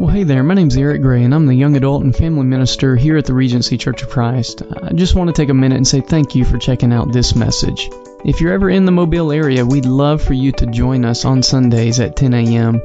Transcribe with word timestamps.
Well, 0.00 0.10
hey 0.10 0.22
there, 0.22 0.44
my 0.44 0.54
name's 0.54 0.76
Eric 0.76 1.02
Gray, 1.02 1.24
and 1.24 1.34
I'm 1.34 1.46
the 1.46 1.54
young 1.56 1.74
adult 1.74 2.04
and 2.04 2.14
family 2.14 2.44
minister 2.44 2.94
here 2.94 3.16
at 3.16 3.24
the 3.24 3.34
Regency 3.34 3.76
Church 3.76 4.00
of 4.00 4.08
Christ. 4.08 4.62
I 4.80 4.92
just 4.92 5.16
want 5.16 5.26
to 5.26 5.32
take 5.32 5.48
a 5.48 5.54
minute 5.54 5.74
and 5.74 5.88
say 5.88 6.00
thank 6.00 6.36
you 6.36 6.44
for 6.44 6.56
checking 6.56 6.92
out 6.92 7.12
this 7.12 7.34
message. 7.34 7.90
If 8.24 8.40
you're 8.40 8.52
ever 8.52 8.70
in 8.70 8.84
the 8.84 8.92
Mobile 8.92 9.32
area, 9.32 9.66
we'd 9.66 9.86
love 9.86 10.22
for 10.22 10.34
you 10.34 10.52
to 10.52 10.66
join 10.66 11.04
us 11.04 11.24
on 11.24 11.42
Sundays 11.42 11.98
at 11.98 12.14
10 12.14 12.32
a.m. 12.32 12.80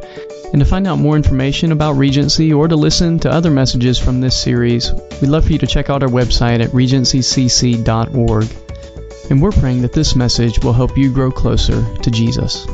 And 0.53 0.59
to 0.59 0.65
find 0.65 0.87
out 0.87 0.97
more 0.97 1.15
information 1.15 1.71
about 1.71 1.97
Regency 1.97 2.51
or 2.51 2.67
to 2.67 2.75
listen 2.75 3.19
to 3.19 3.29
other 3.29 3.51
messages 3.51 3.99
from 3.99 4.19
this 4.19 4.35
series, 4.35 4.91
we'd 5.21 5.29
love 5.29 5.45
for 5.45 5.51
you 5.51 5.59
to 5.59 5.67
check 5.67 5.91
out 5.91 6.01
our 6.01 6.09
website 6.09 6.63
at 6.63 6.71
regencycc.org. 6.71 8.47
And 9.29 9.39
we're 9.39 9.51
praying 9.51 9.83
that 9.83 9.93
this 9.93 10.15
message 10.15 10.63
will 10.63 10.73
help 10.73 10.97
you 10.97 11.13
grow 11.13 11.29
closer 11.29 11.85
to 11.97 12.09
Jesus. 12.09 12.65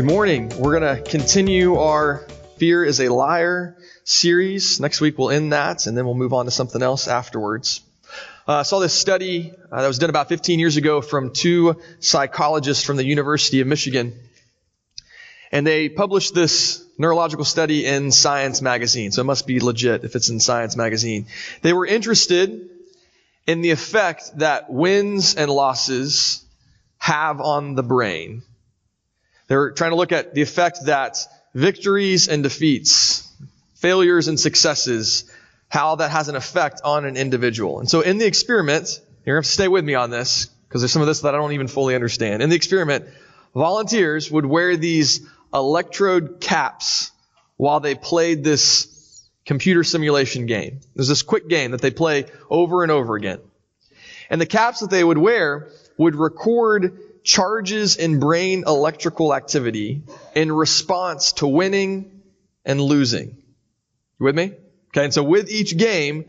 Good 0.00 0.08
morning. 0.08 0.48
We're 0.58 0.80
going 0.80 0.96
to 0.96 1.10
continue 1.10 1.76
our 1.76 2.26
Fear 2.56 2.86
is 2.86 3.02
a 3.02 3.10
Liar 3.10 3.76
series. 4.04 4.80
Next 4.80 5.02
week 5.02 5.18
we'll 5.18 5.28
end 5.28 5.52
that 5.52 5.86
and 5.86 5.94
then 5.94 6.06
we'll 6.06 6.14
move 6.14 6.32
on 6.32 6.46
to 6.46 6.50
something 6.50 6.80
else 6.80 7.06
afterwards. 7.06 7.82
Uh, 8.48 8.54
I 8.54 8.62
saw 8.62 8.78
this 8.78 8.94
study 8.94 9.52
uh, 9.70 9.82
that 9.82 9.86
was 9.86 9.98
done 9.98 10.08
about 10.08 10.30
15 10.30 10.58
years 10.58 10.78
ago 10.78 11.02
from 11.02 11.34
two 11.34 11.76
psychologists 11.98 12.82
from 12.82 12.96
the 12.96 13.04
University 13.04 13.60
of 13.60 13.66
Michigan. 13.66 14.18
And 15.52 15.66
they 15.66 15.90
published 15.90 16.34
this 16.34 16.82
neurological 16.96 17.44
study 17.44 17.84
in 17.84 18.10
Science 18.10 18.62
magazine. 18.62 19.12
So 19.12 19.20
it 19.20 19.26
must 19.26 19.46
be 19.46 19.60
legit 19.60 20.04
if 20.04 20.16
it's 20.16 20.30
in 20.30 20.40
Science 20.40 20.78
magazine. 20.78 21.26
They 21.60 21.74
were 21.74 21.84
interested 21.84 22.70
in 23.46 23.60
the 23.60 23.70
effect 23.70 24.38
that 24.38 24.72
wins 24.72 25.34
and 25.34 25.50
losses 25.50 26.42
have 26.96 27.42
on 27.42 27.74
the 27.74 27.82
brain 27.82 28.44
they're 29.50 29.72
trying 29.72 29.90
to 29.90 29.96
look 29.96 30.12
at 30.12 30.32
the 30.32 30.42
effect 30.42 30.78
that 30.84 31.26
victories 31.54 32.28
and 32.28 32.44
defeats, 32.44 33.28
failures 33.74 34.28
and 34.28 34.38
successes, 34.38 35.24
how 35.68 35.96
that 35.96 36.12
has 36.12 36.28
an 36.28 36.36
effect 36.36 36.82
on 36.84 37.04
an 37.04 37.16
individual. 37.16 37.80
And 37.80 37.90
so 37.90 38.00
in 38.00 38.18
the 38.18 38.26
experiment, 38.26 39.00
you're 39.26 39.34
going 39.34 39.42
to 39.42 39.46
have 39.48 39.50
to 39.50 39.50
stay 39.50 39.66
with 39.66 39.84
me 39.84 39.96
on 39.96 40.10
this 40.10 40.46
because 40.68 40.82
there's 40.82 40.92
some 40.92 41.02
of 41.02 41.08
this 41.08 41.22
that 41.22 41.34
I 41.34 41.38
don't 41.38 41.50
even 41.50 41.66
fully 41.66 41.96
understand. 41.96 42.44
In 42.44 42.48
the 42.48 42.54
experiment, 42.54 43.06
volunteers 43.52 44.30
would 44.30 44.46
wear 44.46 44.76
these 44.76 45.28
electrode 45.52 46.40
caps 46.40 47.10
while 47.56 47.80
they 47.80 47.96
played 47.96 48.44
this 48.44 49.20
computer 49.44 49.82
simulation 49.82 50.46
game. 50.46 50.78
There's 50.94 51.08
this 51.08 51.22
quick 51.22 51.48
game 51.48 51.72
that 51.72 51.80
they 51.80 51.90
play 51.90 52.26
over 52.48 52.84
and 52.84 52.92
over 52.92 53.16
again. 53.16 53.40
And 54.30 54.40
the 54.40 54.46
caps 54.46 54.78
that 54.78 54.90
they 54.90 55.02
would 55.02 55.18
wear 55.18 55.70
would 55.96 56.14
record 56.14 57.00
charges 57.22 57.96
in 57.96 58.20
brain 58.20 58.64
electrical 58.66 59.34
activity 59.34 60.02
in 60.34 60.52
response 60.52 61.32
to 61.34 61.46
winning 61.46 62.22
and 62.64 62.80
losing. 62.80 63.36
You 64.18 64.24
with 64.24 64.36
me? 64.36 64.52
Okay, 64.88 65.04
and 65.04 65.14
so 65.14 65.22
with 65.22 65.50
each 65.50 65.76
game, 65.76 66.26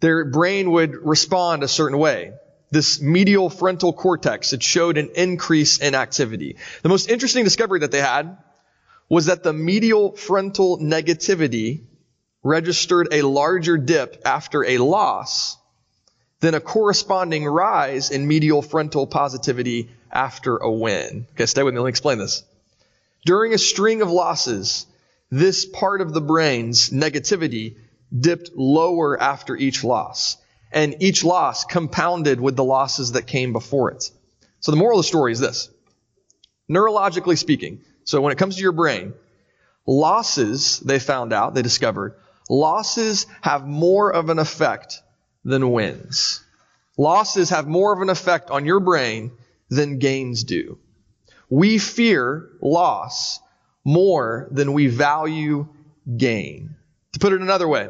their 0.00 0.24
brain 0.24 0.70
would 0.70 0.94
respond 0.94 1.62
a 1.62 1.68
certain 1.68 1.98
way. 1.98 2.32
This 2.70 3.00
medial 3.00 3.50
frontal 3.50 3.92
cortex, 3.92 4.52
it 4.52 4.62
showed 4.62 4.96
an 4.96 5.10
increase 5.14 5.78
in 5.78 5.94
activity. 5.94 6.56
The 6.82 6.88
most 6.88 7.10
interesting 7.10 7.44
discovery 7.44 7.80
that 7.80 7.90
they 7.90 8.00
had 8.00 8.38
was 9.08 9.26
that 9.26 9.42
the 9.42 9.52
medial 9.52 10.12
frontal 10.16 10.78
negativity 10.78 11.82
registered 12.42 13.08
a 13.12 13.22
larger 13.22 13.76
dip 13.76 14.22
after 14.24 14.64
a 14.64 14.78
loss 14.78 15.56
then 16.40 16.54
a 16.54 16.60
corresponding 16.60 17.44
rise 17.44 18.10
in 18.10 18.26
medial 18.26 18.62
frontal 18.62 19.06
positivity 19.06 19.90
after 20.10 20.56
a 20.56 20.70
win. 20.70 21.26
Okay, 21.32 21.46
stay 21.46 21.62
with 21.62 21.74
me. 21.74 21.80
Let 21.80 21.86
me 21.86 21.90
explain 21.90 22.18
this. 22.18 22.42
During 23.24 23.52
a 23.52 23.58
string 23.58 24.02
of 24.02 24.10
losses, 24.10 24.86
this 25.30 25.66
part 25.66 26.00
of 26.00 26.12
the 26.12 26.20
brain's 26.20 26.90
negativity 26.90 27.76
dipped 28.18 28.50
lower 28.56 29.20
after 29.20 29.56
each 29.56 29.84
loss. 29.84 30.38
And 30.72 30.96
each 31.00 31.24
loss 31.24 31.64
compounded 31.64 32.40
with 32.40 32.56
the 32.56 32.64
losses 32.64 33.12
that 33.12 33.26
came 33.26 33.52
before 33.52 33.90
it. 33.90 34.10
So 34.60 34.70
the 34.70 34.76
moral 34.76 34.98
of 34.98 35.04
the 35.04 35.08
story 35.08 35.32
is 35.32 35.40
this. 35.40 35.68
Neurologically 36.70 37.36
speaking, 37.36 37.80
so 38.04 38.20
when 38.20 38.32
it 38.32 38.38
comes 38.38 38.56
to 38.56 38.62
your 38.62 38.72
brain, 38.72 39.14
losses, 39.86 40.78
they 40.80 40.98
found 40.98 41.32
out, 41.32 41.54
they 41.54 41.62
discovered, 41.62 42.14
losses 42.48 43.26
have 43.40 43.66
more 43.66 44.12
of 44.12 44.30
an 44.30 44.38
effect 44.38 45.02
than 45.44 45.70
wins. 45.70 46.42
Losses 46.96 47.50
have 47.50 47.66
more 47.66 47.92
of 47.92 48.02
an 48.02 48.10
effect 48.10 48.50
on 48.50 48.66
your 48.66 48.80
brain 48.80 49.32
than 49.68 49.98
gains 49.98 50.44
do. 50.44 50.78
We 51.48 51.78
fear 51.78 52.50
loss 52.60 53.40
more 53.84 54.48
than 54.50 54.72
we 54.72 54.88
value 54.88 55.68
gain. 56.16 56.76
To 57.12 57.18
put 57.18 57.32
it 57.32 57.40
another 57.40 57.66
way, 57.66 57.88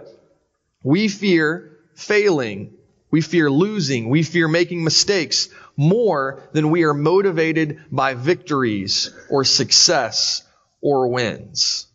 we 0.82 1.08
fear 1.08 1.78
failing. 1.94 2.74
We 3.10 3.20
fear 3.20 3.50
losing. 3.50 4.08
We 4.08 4.22
fear 4.22 4.48
making 4.48 4.84
mistakes 4.84 5.48
more 5.76 6.42
than 6.52 6.70
we 6.70 6.84
are 6.84 6.94
motivated 6.94 7.80
by 7.90 8.14
victories 8.14 9.10
or 9.28 9.44
success 9.44 10.42
or 10.80 11.08
wins. 11.08 11.86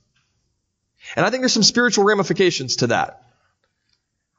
And 1.15 1.25
I 1.25 1.29
think 1.29 1.41
there's 1.41 1.53
some 1.53 1.63
spiritual 1.63 2.03
ramifications 2.03 2.77
to 2.77 2.87
that. 2.87 3.24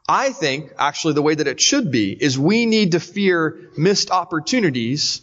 I 0.09 0.31
think 0.31 0.73
actually 0.79 1.15
the 1.15 1.23
way 1.23 1.35
that 1.35 1.49
it 1.49 1.61
should 1.61 1.91
be 1.91 2.13
is 2.13 2.39
we 2.39 2.65
need 2.67 2.93
to 2.93 3.01
fear 3.01 3.71
missed 3.77 4.11
opportunities 4.11 5.21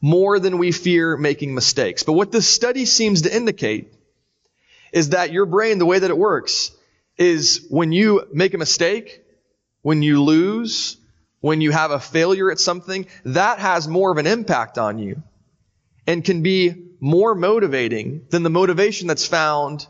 more 0.00 0.38
than 0.38 0.58
we 0.58 0.70
fear 0.72 1.16
making 1.16 1.54
mistakes. 1.54 2.02
But 2.04 2.12
what 2.12 2.30
this 2.30 2.46
study 2.46 2.84
seems 2.84 3.22
to 3.22 3.34
indicate 3.34 3.92
is 4.92 5.10
that 5.10 5.32
your 5.32 5.46
brain, 5.46 5.78
the 5.78 5.86
way 5.86 5.98
that 5.98 6.10
it 6.10 6.16
works, 6.16 6.70
is 7.16 7.66
when 7.68 7.92
you 7.92 8.26
make 8.32 8.54
a 8.54 8.58
mistake, 8.58 9.22
when 9.80 10.02
you 10.02 10.22
lose, 10.22 10.96
when 11.40 11.60
you 11.60 11.72
have 11.72 11.90
a 11.90 12.00
failure 12.00 12.50
at 12.50 12.60
something, 12.60 13.06
that 13.24 13.58
has 13.58 13.88
more 13.88 14.12
of 14.12 14.18
an 14.18 14.26
impact 14.26 14.78
on 14.78 14.98
you 14.98 15.22
and 16.06 16.24
can 16.24 16.42
be 16.42 16.90
more 17.00 17.34
motivating 17.34 18.26
than 18.30 18.44
the 18.44 18.50
motivation 18.50 19.08
that's 19.08 19.26
found 19.26 19.86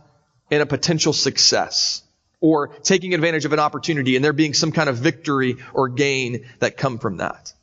in 0.50 0.62
a 0.62 0.66
potential 0.66 1.12
success 1.12 2.01
or 2.42 2.68
taking 2.82 3.14
advantage 3.14 3.44
of 3.44 3.52
an 3.52 3.60
opportunity 3.60 4.16
and 4.16 4.24
there 4.24 4.32
being 4.32 4.52
some 4.52 4.72
kind 4.72 4.88
of 4.88 4.96
victory 4.96 5.56
or 5.72 5.88
gain 5.88 6.44
that 6.58 6.76
come 6.76 6.98
from 6.98 7.18
that. 7.18 7.54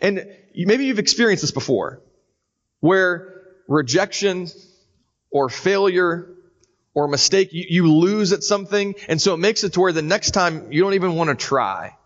And 0.00 0.26
maybe 0.54 0.84
you've 0.84 0.98
experienced 0.98 1.42
this 1.42 1.52
before, 1.52 2.00
where 2.80 3.42
rejection 3.66 4.48
or 5.30 5.48
failure 5.48 6.28
or 6.94 7.08
mistake, 7.08 7.54
you, 7.54 7.64
you 7.66 7.90
lose 7.90 8.34
at 8.34 8.44
something, 8.44 8.94
and 9.08 9.20
so 9.20 9.32
it 9.32 9.38
makes 9.38 9.64
it 9.64 9.72
to 9.72 9.80
where 9.80 9.92
the 9.92 10.02
next 10.02 10.32
time 10.32 10.70
you 10.70 10.82
don't 10.82 10.94
even 10.94 11.14
want 11.14 11.30
to 11.30 11.34
try. 11.34 11.96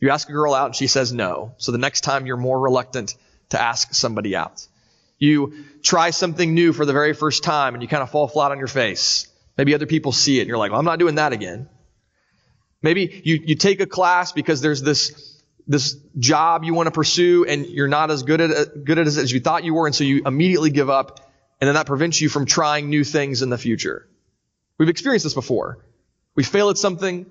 You 0.00 0.10
ask 0.10 0.28
a 0.28 0.32
girl 0.32 0.52
out 0.52 0.66
and 0.66 0.76
she 0.76 0.86
says 0.86 1.14
no. 1.14 1.54
So 1.56 1.72
the 1.72 1.78
next 1.78 2.02
time 2.02 2.26
you're 2.26 2.36
more 2.36 2.60
reluctant 2.60 3.14
to 3.50 3.60
ask 3.60 3.94
somebody 3.94 4.36
out. 4.36 4.66
You 5.18 5.64
try 5.82 6.10
something 6.10 6.52
new 6.52 6.74
for 6.74 6.84
the 6.84 6.92
very 6.92 7.14
first 7.14 7.42
time 7.42 7.72
and 7.72 7.82
you 7.82 7.88
kind 7.88 8.02
of 8.02 8.10
fall 8.10 8.28
flat 8.28 8.50
on 8.50 8.58
your 8.58 8.68
face. 8.68 9.28
Maybe 9.56 9.74
other 9.74 9.86
people 9.86 10.12
see 10.12 10.38
it 10.38 10.42
and 10.42 10.48
you're 10.48 10.58
like, 10.58 10.70
well, 10.70 10.80
I'm 10.80 10.84
not 10.84 10.98
doing 10.98 11.16
that 11.16 11.32
again. 11.32 11.68
Maybe 12.82 13.22
you, 13.24 13.40
you 13.44 13.54
take 13.54 13.80
a 13.80 13.86
class 13.86 14.32
because 14.32 14.60
there's 14.60 14.82
this, 14.82 15.42
this 15.66 15.96
job 16.18 16.64
you 16.64 16.74
want 16.74 16.86
to 16.86 16.90
pursue 16.90 17.44
and 17.46 17.66
you're 17.66 17.88
not 17.88 18.10
as 18.10 18.22
good 18.22 18.40
at, 18.40 18.84
good 18.84 18.98
at 18.98 19.06
it 19.06 19.16
as 19.16 19.32
you 19.32 19.40
thought 19.40 19.64
you 19.64 19.74
were. 19.74 19.86
And 19.86 19.94
so 19.94 20.04
you 20.04 20.22
immediately 20.26 20.70
give 20.70 20.90
up 20.90 21.30
and 21.60 21.68
then 21.68 21.74
that 21.74 21.86
prevents 21.86 22.20
you 22.20 22.28
from 22.28 22.46
trying 22.46 22.90
new 22.90 23.04
things 23.04 23.42
in 23.42 23.48
the 23.48 23.58
future. 23.58 24.08
We've 24.76 24.88
experienced 24.88 25.24
this 25.24 25.34
before. 25.34 25.78
We 26.34 26.42
fail 26.42 26.68
at 26.70 26.78
something. 26.78 27.26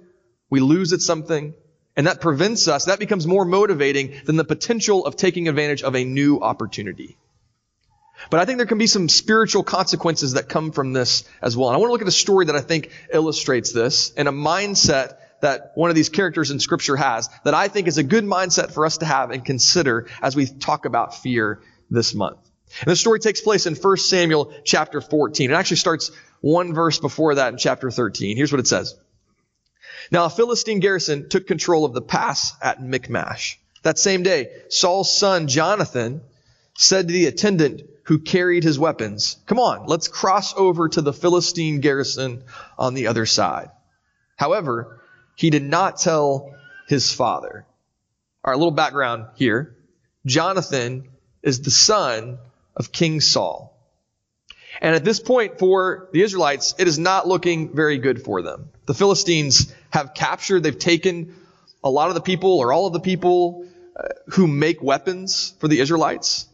We 0.50 0.60
lose 0.60 0.94
at 0.94 1.02
something. 1.02 1.54
And 1.96 2.08
that 2.08 2.22
prevents 2.22 2.68
us, 2.68 2.86
that 2.86 2.98
becomes 2.98 3.28
more 3.28 3.46
motivating 3.46 4.16
than 4.26 4.36
the 4.36 4.44
potential 4.44 5.06
of 5.06 5.16
taking 5.16 5.48
advantage 5.48 5.84
of 5.84 5.96
a 5.96 6.04
new 6.04 6.40
opportunity. 6.40 7.18
But 8.30 8.40
I 8.40 8.46
think 8.46 8.58
there 8.58 8.66
can 8.66 8.78
be 8.78 8.88
some 8.88 9.10
spiritual 9.10 9.64
consequences 9.64 10.34
that 10.34 10.50
come 10.50 10.72
from 10.72 10.94
this 10.94 11.24
as 11.42 11.58
well. 11.58 11.70
And 11.70 11.76
I 11.76 11.80
want 11.80 11.90
to 11.90 11.94
look 11.94 12.02
at 12.02 12.08
a 12.08 12.12
story 12.12 12.46
that 12.46 12.56
I 12.56 12.62
think 12.62 12.90
illustrates 13.12 13.72
this 13.72 14.12
and 14.16 14.28
a 14.28 14.32
mindset 14.32 15.18
that 15.42 15.74
one 15.76 15.90
of 15.90 15.96
these 15.96 16.10
characters 16.10 16.52
in 16.52 16.60
scripture 16.60 16.96
has 16.96 17.30
that 17.44 17.54
I 17.54 17.68
think 17.68 17.88
is 17.88 17.98
a 17.98 18.04
good 18.04 18.24
mindset 18.24 18.72
for 18.72 18.86
us 18.86 19.00
to 19.00 19.06
have 19.06 19.32
and 19.32 19.44
consider 19.44 20.08
as 20.22 20.36
we 20.36 20.46
talk 20.46 20.86
about 20.86 21.18
fear 21.18 21.62
this 21.90 22.16
month. 22.16 22.38
And 22.82 22.90
the 22.90 22.96
story 22.96 23.20
takes 23.20 23.42
place 23.42 23.66
in 23.66 23.76
1 23.76 23.98
Samuel 23.98 24.54
chapter 24.64 25.02
14. 25.02 25.52
It 25.52 25.54
actually 25.54 25.78
starts 25.78 26.12
one 26.42 26.74
verse 26.74 26.98
before 26.98 27.36
that 27.36 27.54
in 27.54 27.60
chapter 27.60 27.92
13. 27.92 28.36
Here's 28.36 28.52
what 28.52 28.60
it 28.60 28.68
says. 28.68 28.96
Now 30.12 30.26
a 30.26 30.30
Philistine 30.30 30.80
garrison 30.80 31.30
took 31.30 31.46
control 31.46 31.86
of 31.86 31.94
the 31.94 32.02
pass 32.02 32.54
at 32.62 32.82
Michmash. 32.82 33.60
That 33.84 34.00
same 34.00 34.24
day, 34.24 34.50
Saul's 34.70 35.16
son 35.16 35.48
Jonathan 35.48 36.22
said 36.76 37.08
to 37.08 37.14
the 37.14 37.28
attendant 37.28 37.84
who 38.06 38.20
carried 38.20 38.64
his 38.64 38.80
weapons, 38.80 39.38
Come 39.46 39.60
on, 39.60 39.86
let's 39.86 40.08
cross 40.08 40.54
over 40.56 40.90
to 40.90 41.02
the 41.02 41.14
Philistine 41.14 41.80
garrison 41.80 42.44
on 42.78 42.94
the 42.94 43.08
other 43.08 43.26
side. 43.26 43.70
However, 44.36 45.02
he 45.36 45.50
did 45.50 45.64
not 45.64 45.98
tell 45.98 46.54
his 46.88 47.14
father. 47.14 47.66
All 48.44 48.52
right, 48.52 48.56
a 48.56 48.60
little 48.60 48.72
background 48.72 49.28
here. 49.36 49.78
Jonathan 50.26 51.10
is 51.42 51.62
the 51.62 51.72
son 51.72 52.40
of 52.76 52.92
King 52.92 53.22
Saul. 53.22 53.70
And 54.82 54.96
at 54.96 55.06
this 55.06 55.20
point 55.20 55.60
for 55.60 56.10
the 56.14 56.24
Israelites, 56.24 56.74
it 56.80 56.88
is 56.88 56.98
not 56.98 57.28
looking 57.28 57.74
very 57.74 58.00
good 58.00 58.24
for 58.24 58.42
them. 58.42 58.70
The 58.86 58.94
Philistines 58.94 59.74
have 59.92 60.14
captured, 60.14 60.64
they've 60.64 60.78
taken 60.78 61.36
a 61.84 61.90
lot 61.90 62.10
of 62.10 62.16
the 62.16 62.22
people 62.22 62.60
or 62.60 62.74
all 62.74 62.88
of 62.88 62.94
the 62.94 63.00
people 63.00 63.68
uh, 63.96 64.08
who 64.30 64.48
make 64.48 64.82
weapons 64.82 65.54
for 65.60 65.68
the 65.68 65.80
Israelites. 65.80 66.48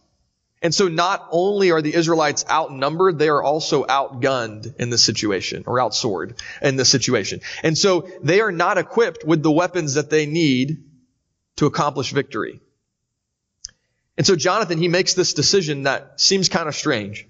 And 0.62 0.76
so 0.76 0.90
not 0.90 1.28
only 1.32 1.72
are 1.72 1.82
the 1.82 1.94
Israelites 1.94 2.44
outnumbered, 2.50 3.18
they 3.18 3.30
are 3.30 3.42
also 3.42 3.86
outgunned 3.86 4.76
in 4.78 4.90
this 4.90 5.04
situation 5.04 5.64
or 5.66 5.78
outsword 5.78 6.40
in 6.62 6.76
this 6.76 6.90
situation. 6.90 7.40
And 7.64 7.78
so 7.78 8.10
they 8.22 8.42
are 8.42 8.52
not 8.52 8.78
equipped 8.78 9.24
with 9.26 9.42
the 9.42 9.52
weapons 9.52 9.94
that 9.94 10.10
they 10.10 10.26
need 10.26 10.84
to 11.58 11.66
accomplish 11.66 12.12
victory. 12.12 12.60
And 14.18 14.28
so 14.28 14.36
Jonathan, 14.36 14.78
he 14.78 14.90
makes 14.90 15.14
this 15.14 15.34
decision 15.34 15.84
that 15.84 16.20
seems 16.20 16.50
kind 16.50 16.68
of 16.68 16.76
strange. 16.76 17.26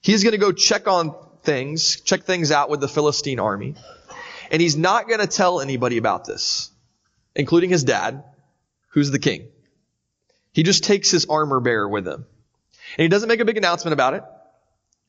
He's 0.00 0.22
going 0.22 0.32
to 0.32 0.38
go 0.38 0.52
check 0.52 0.86
on 0.86 1.16
things, 1.42 2.00
check 2.00 2.22
things 2.22 2.52
out 2.52 2.70
with 2.70 2.80
the 2.80 2.86
Philistine 2.86 3.40
army. 3.40 3.74
And 4.52 4.62
he's 4.62 4.76
not 4.76 5.08
going 5.08 5.20
to 5.20 5.26
tell 5.26 5.60
anybody 5.60 5.96
about 5.96 6.26
this, 6.26 6.70
including 7.34 7.70
his 7.70 7.82
dad, 7.82 8.22
who's 8.90 9.10
the 9.10 9.18
king. 9.18 9.48
He 10.52 10.62
just 10.62 10.84
takes 10.84 11.10
his 11.10 11.26
armor 11.26 11.58
bearer 11.58 11.88
with 11.88 12.06
him. 12.06 12.24
And 12.96 13.02
he 13.02 13.08
doesn't 13.08 13.28
make 13.28 13.40
a 13.40 13.44
big 13.44 13.56
announcement 13.56 13.92
about 13.92 14.14
it 14.14 14.24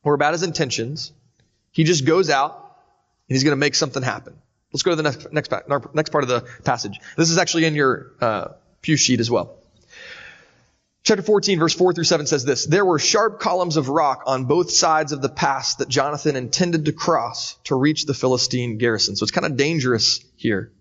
or 0.04 0.14
about 0.14 0.34
his 0.34 0.44
intentions. 0.44 1.12
He 1.72 1.84
just 1.84 2.06
goes 2.06 2.30
out 2.30 2.54
and 3.28 3.36
he's 3.36 3.44
going 3.44 3.54
to 3.54 3.60
make 3.60 3.76
something 3.76 4.04
happen. 4.04 4.36
Let's 4.74 4.84
go 4.84 4.92
to 4.92 4.96
the 4.96 5.04
next, 5.04 5.32
next, 5.32 5.52
next 5.94 6.10
part 6.12 6.24
of 6.24 6.30
the 6.30 6.42
passage. 6.64 7.00
This 7.18 7.30
is 7.30 7.38
actually 7.38 7.66
in 7.66 7.76
your 7.76 8.12
uh, 8.22 8.48
pew 8.82 8.98
sheet 8.98 9.20
as 9.20 9.30
well. 9.32 9.56
Chapter 11.04 11.24
14, 11.24 11.60
verse 11.60 11.74
4 11.74 11.94
through 11.94 12.04
7 12.04 12.28
says 12.28 12.46
this 12.46 12.66
There 12.66 12.86
were 12.86 13.00
sharp 13.00 13.40
columns 13.40 13.78
of 13.78 13.90
rock 13.90 14.24
on 14.28 14.46
both 14.46 14.70
sides 14.70 15.12
of 15.12 15.22
the 15.22 15.30
pass 15.30 15.76
that 15.76 15.90
Jonathan 15.90 16.36
intended 16.36 16.86
to 16.86 16.92
cross 16.92 17.56
to 17.64 17.76
reach 17.76 18.06
the 18.06 18.14
Philistine 18.14 18.78
garrison. 18.78 19.16
So 19.16 19.24
it's 19.24 19.32
kind 19.32 19.46
of 19.46 19.58
dangerous 19.58 20.24
here. 20.36 20.72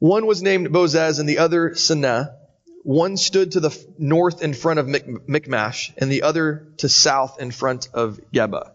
One 0.00 0.26
was 0.26 0.42
named 0.42 0.68
Bozez 0.68 1.20
and 1.20 1.28
the 1.28 1.38
other 1.38 1.70
Seneh. 1.70 2.34
One 2.82 3.16
stood 3.16 3.52
to 3.52 3.60
the 3.60 3.76
north 3.98 4.42
in 4.42 4.54
front 4.54 4.78
of 4.78 4.88
Michmash 5.28 5.92
and 5.98 6.10
the 6.10 6.22
other 6.22 6.68
to 6.78 6.88
south 6.88 7.40
in 7.40 7.50
front 7.50 7.88
of 7.92 8.20
Geba. 8.32 8.72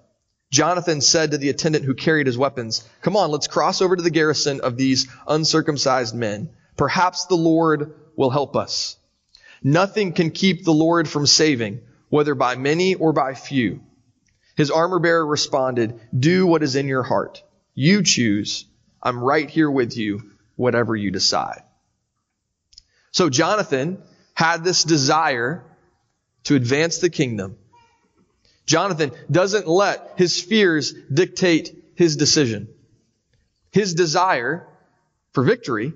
Jonathan 0.52 1.02
said 1.02 1.32
to 1.32 1.38
the 1.38 1.50
attendant 1.50 1.86
who 1.86 1.96
carried 1.96 2.28
his 2.28 2.38
weapons, 2.38 2.88
Come 3.02 3.18
on, 3.18 3.32
let's 3.32 3.48
cross 3.48 3.82
over 3.82 3.96
to 3.96 4.04
the 4.04 4.12
garrison 4.12 4.62
of 4.62 4.78
these 4.78 5.08
uncircumcised 5.28 6.16
men. 6.16 6.50
Perhaps 6.78 7.26
the 7.26 7.36
Lord 7.36 7.96
will 8.16 8.30
help 8.30 8.56
us. 8.56 8.98
Nothing 9.64 10.14
can 10.14 10.30
keep 10.30 10.64
the 10.64 10.72
Lord 10.72 11.10
from 11.10 11.26
saving, 11.26 11.82
whether 12.10 12.36
by 12.36 12.56
many 12.56 12.94
or 12.96 13.12
by 13.12 13.34
few. 13.34 13.82
His 14.56 14.72
armor 14.72 15.00
bearer 15.00 15.26
responded, 15.26 16.00
Do 16.18 16.46
what 16.46 16.64
is 16.64 16.76
in 16.76 16.88
your 16.88 17.04
heart. 17.04 17.44
You 17.74 18.04
choose. 18.04 18.66
I'm 19.02 19.22
right 19.22 19.50
here 19.50 19.70
with 19.70 19.98
you, 19.98 20.32
whatever 20.56 20.96
you 20.96 21.12
decide. 21.12 21.64
So 23.16 23.30
Jonathan 23.30 24.04
had 24.34 24.66
this 24.66 24.84
desire 24.84 25.64
to 26.44 26.56
advance 26.56 26.98
the 26.98 27.10
kingdom. 27.10 27.56
Jonathan 28.66 29.12
doesn't 29.32 29.70
let 29.70 30.16
his 30.18 30.42
fears 30.42 30.92
dictate 30.92 31.94
his 31.96 32.18
decision. 32.18 32.68
His 33.72 33.94
desire 33.94 34.68
for 35.32 35.46
victory, 35.46 35.94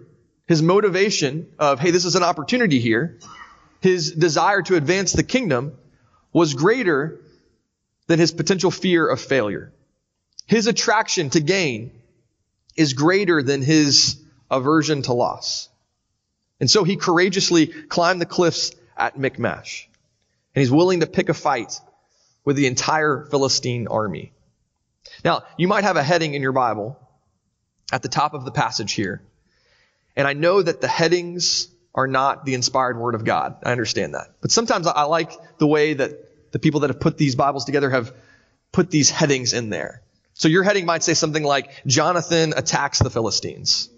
his 0.47 0.61
motivation 0.61 1.51
of, 1.59 1.81
hey, 1.81 1.91
this 1.91 2.05
is 2.05 2.15
an 2.15 2.23
opportunity 2.23 2.79
here, 2.79 3.19
his 3.81 4.13
desire 4.13 4.61
to 4.61 4.77
advance 4.77 5.11
the 5.11 5.23
kingdom 5.23 5.73
was 6.31 6.53
greater 6.53 7.19
than 8.07 8.17
his 8.17 8.31
potential 8.31 8.71
fear 8.71 9.05
of 9.05 9.19
failure. 9.19 9.73
His 10.45 10.67
attraction 10.67 11.31
to 11.31 11.41
gain 11.41 11.91
is 12.77 12.93
greater 12.93 13.43
than 13.43 13.61
his 13.61 14.15
aversion 14.49 15.01
to 15.01 15.11
loss. 15.11 15.68
And 16.59 16.69
so 16.69 16.83
he 16.83 16.97
courageously 16.97 17.67
climbed 17.67 18.21
the 18.21 18.25
cliffs 18.25 18.71
at 18.97 19.17
Michmash. 19.17 19.87
And 20.55 20.61
he's 20.61 20.71
willing 20.71 21.01
to 21.01 21.07
pick 21.07 21.29
a 21.29 21.33
fight 21.33 21.79
with 22.43 22.55
the 22.55 22.67
entire 22.67 23.25
Philistine 23.29 23.87
army. 23.87 24.33
Now, 25.23 25.43
you 25.57 25.67
might 25.67 25.83
have 25.83 25.95
a 25.95 26.03
heading 26.03 26.33
in 26.33 26.41
your 26.41 26.51
Bible 26.51 26.99
at 27.91 28.01
the 28.01 28.09
top 28.09 28.33
of 28.33 28.45
the 28.45 28.51
passage 28.51 28.93
here. 28.93 29.21
And 30.15 30.27
I 30.27 30.33
know 30.33 30.61
that 30.61 30.81
the 30.81 30.87
headings 30.87 31.67
are 31.95 32.07
not 32.07 32.45
the 32.45 32.53
inspired 32.53 32.97
word 32.97 33.15
of 33.15 33.23
God. 33.23 33.57
I 33.63 33.71
understand 33.71 34.13
that. 34.13 34.35
But 34.41 34.51
sometimes 34.51 34.87
I 34.87 35.03
like 35.03 35.31
the 35.57 35.67
way 35.67 35.93
that 35.93 36.51
the 36.51 36.59
people 36.59 36.81
that 36.81 36.89
have 36.89 36.99
put 36.99 37.17
these 37.17 37.35
Bibles 37.35 37.65
together 37.65 37.89
have 37.89 38.13
put 38.71 38.91
these 38.91 39.09
headings 39.09 39.53
in 39.53 39.69
there. 39.69 40.01
So 40.33 40.47
your 40.47 40.63
heading 40.63 40.85
might 40.85 41.03
say 41.03 41.13
something 41.13 41.43
like, 41.43 41.69
Jonathan 41.85 42.53
attacks 42.55 42.99
the 42.99 43.09
Philistines. 43.09 43.89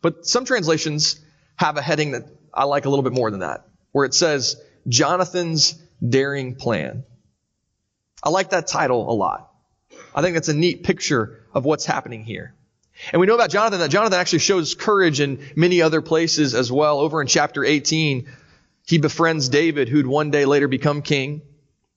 But 0.00 0.26
some 0.26 0.44
translations 0.44 1.20
have 1.62 1.76
a 1.76 1.82
heading 1.82 2.10
that 2.10 2.24
I 2.52 2.64
like 2.64 2.86
a 2.86 2.90
little 2.90 3.04
bit 3.04 3.12
more 3.12 3.30
than 3.30 3.40
that, 3.40 3.64
where 3.92 4.04
it 4.04 4.14
says 4.14 4.60
Jonathan's 4.88 5.80
daring 6.06 6.56
plan. 6.56 7.04
I 8.20 8.30
like 8.30 8.50
that 8.50 8.66
title 8.66 9.08
a 9.08 9.14
lot. 9.14 9.48
I 10.12 10.22
think 10.22 10.34
that's 10.34 10.48
a 10.48 10.54
neat 10.54 10.82
picture 10.82 11.44
of 11.54 11.64
what's 11.64 11.86
happening 11.86 12.24
here. 12.24 12.52
And 13.12 13.20
we 13.20 13.26
know 13.28 13.36
about 13.36 13.50
Jonathan 13.50 13.78
that 13.78 13.90
Jonathan 13.90 14.18
actually 14.18 14.40
shows 14.40 14.74
courage 14.74 15.20
in 15.20 15.38
many 15.54 15.82
other 15.82 16.02
places 16.02 16.54
as 16.54 16.70
well. 16.70 16.98
Over 16.98 17.20
in 17.20 17.28
chapter 17.28 17.64
18, 17.64 18.28
he 18.84 18.98
befriends 18.98 19.48
David, 19.48 19.88
who'd 19.88 20.06
one 20.06 20.32
day 20.32 20.44
later 20.44 20.66
become 20.66 21.00
king. 21.00 21.42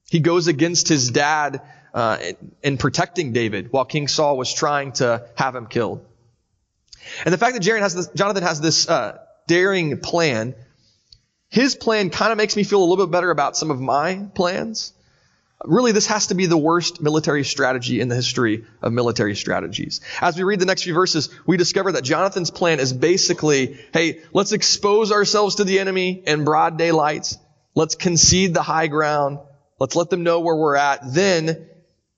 He 0.10 0.20
goes 0.20 0.46
against 0.46 0.88
his 0.88 1.10
dad 1.10 1.62
uh, 1.94 2.20
in 2.62 2.78
protecting 2.78 3.34
David 3.34 3.72
while 3.72 3.86
King 3.86 4.08
Saul 4.08 4.38
was 4.38 4.54
trying 4.54 4.92
to 4.94 5.28
have 5.36 5.56
him 5.56 5.66
killed. 5.66 6.06
And 7.24 7.34
the 7.34 7.38
fact 7.38 7.54
that 7.56 7.66
has 7.66 7.96
this, 7.96 8.08
Jonathan 8.10 8.44
has 8.44 8.62
this 8.62 8.88
uh, 8.88 9.25
daring 9.48 10.00
plan. 10.00 10.56
His 11.50 11.76
plan 11.76 12.10
kind 12.10 12.32
of 12.32 12.38
makes 12.38 12.56
me 12.56 12.64
feel 12.64 12.82
a 12.82 12.86
little 12.86 13.06
bit 13.06 13.12
better 13.12 13.32
about 13.32 13.56
some 13.56 13.72
of 13.72 13.80
my 13.80 14.28
plans. 14.36 14.94
Really, 15.64 15.94
this 15.94 16.08
has 16.08 16.28
to 16.28 16.36
be 16.36 16.48
the 16.48 16.58
worst 16.58 17.02
military 17.02 17.44
strategy 17.44 18.02
in 18.02 18.10
the 18.10 18.16
history 18.16 18.66
of 18.82 18.92
military 18.92 19.36
strategies. 19.36 20.02
As 20.22 20.38
we 20.38 20.44
read 20.44 20.60
the 20.60 20.66
next 20.66 20.84
few 20.84 20.94
verses, 20.94 21.30
we 21.46 21.58
discover 21.58 21.94
that 21.94 22.04
Jonathan's 22.04 22.52
plan 22.52 22.80
is 22.80 22.92
basically, 22.92 23.80
hey, 23.94 24.22
let's 24.34 24.52
expose 24.52 25.12
ourselves 25.12 25.56
to 25.56 25.64
the 25.64 25.80
enemy 25.80 26.24
in 26.26 26.44
broad 26.44 26.78
daylight. 26.78 27.34
Let's 27.74 27.96
concede 27.96 28.54
the 28.54 28.62
high 28.62 28.88
ground. 28.88 29.40
Let's 29.80 29.96
let 29.96 30.10
them 30.10 30.24
know 30.24 30.42
where 30.42 30.56
we're 30.56 30.76
at. 30.76 31.14
Then 31.14 31.68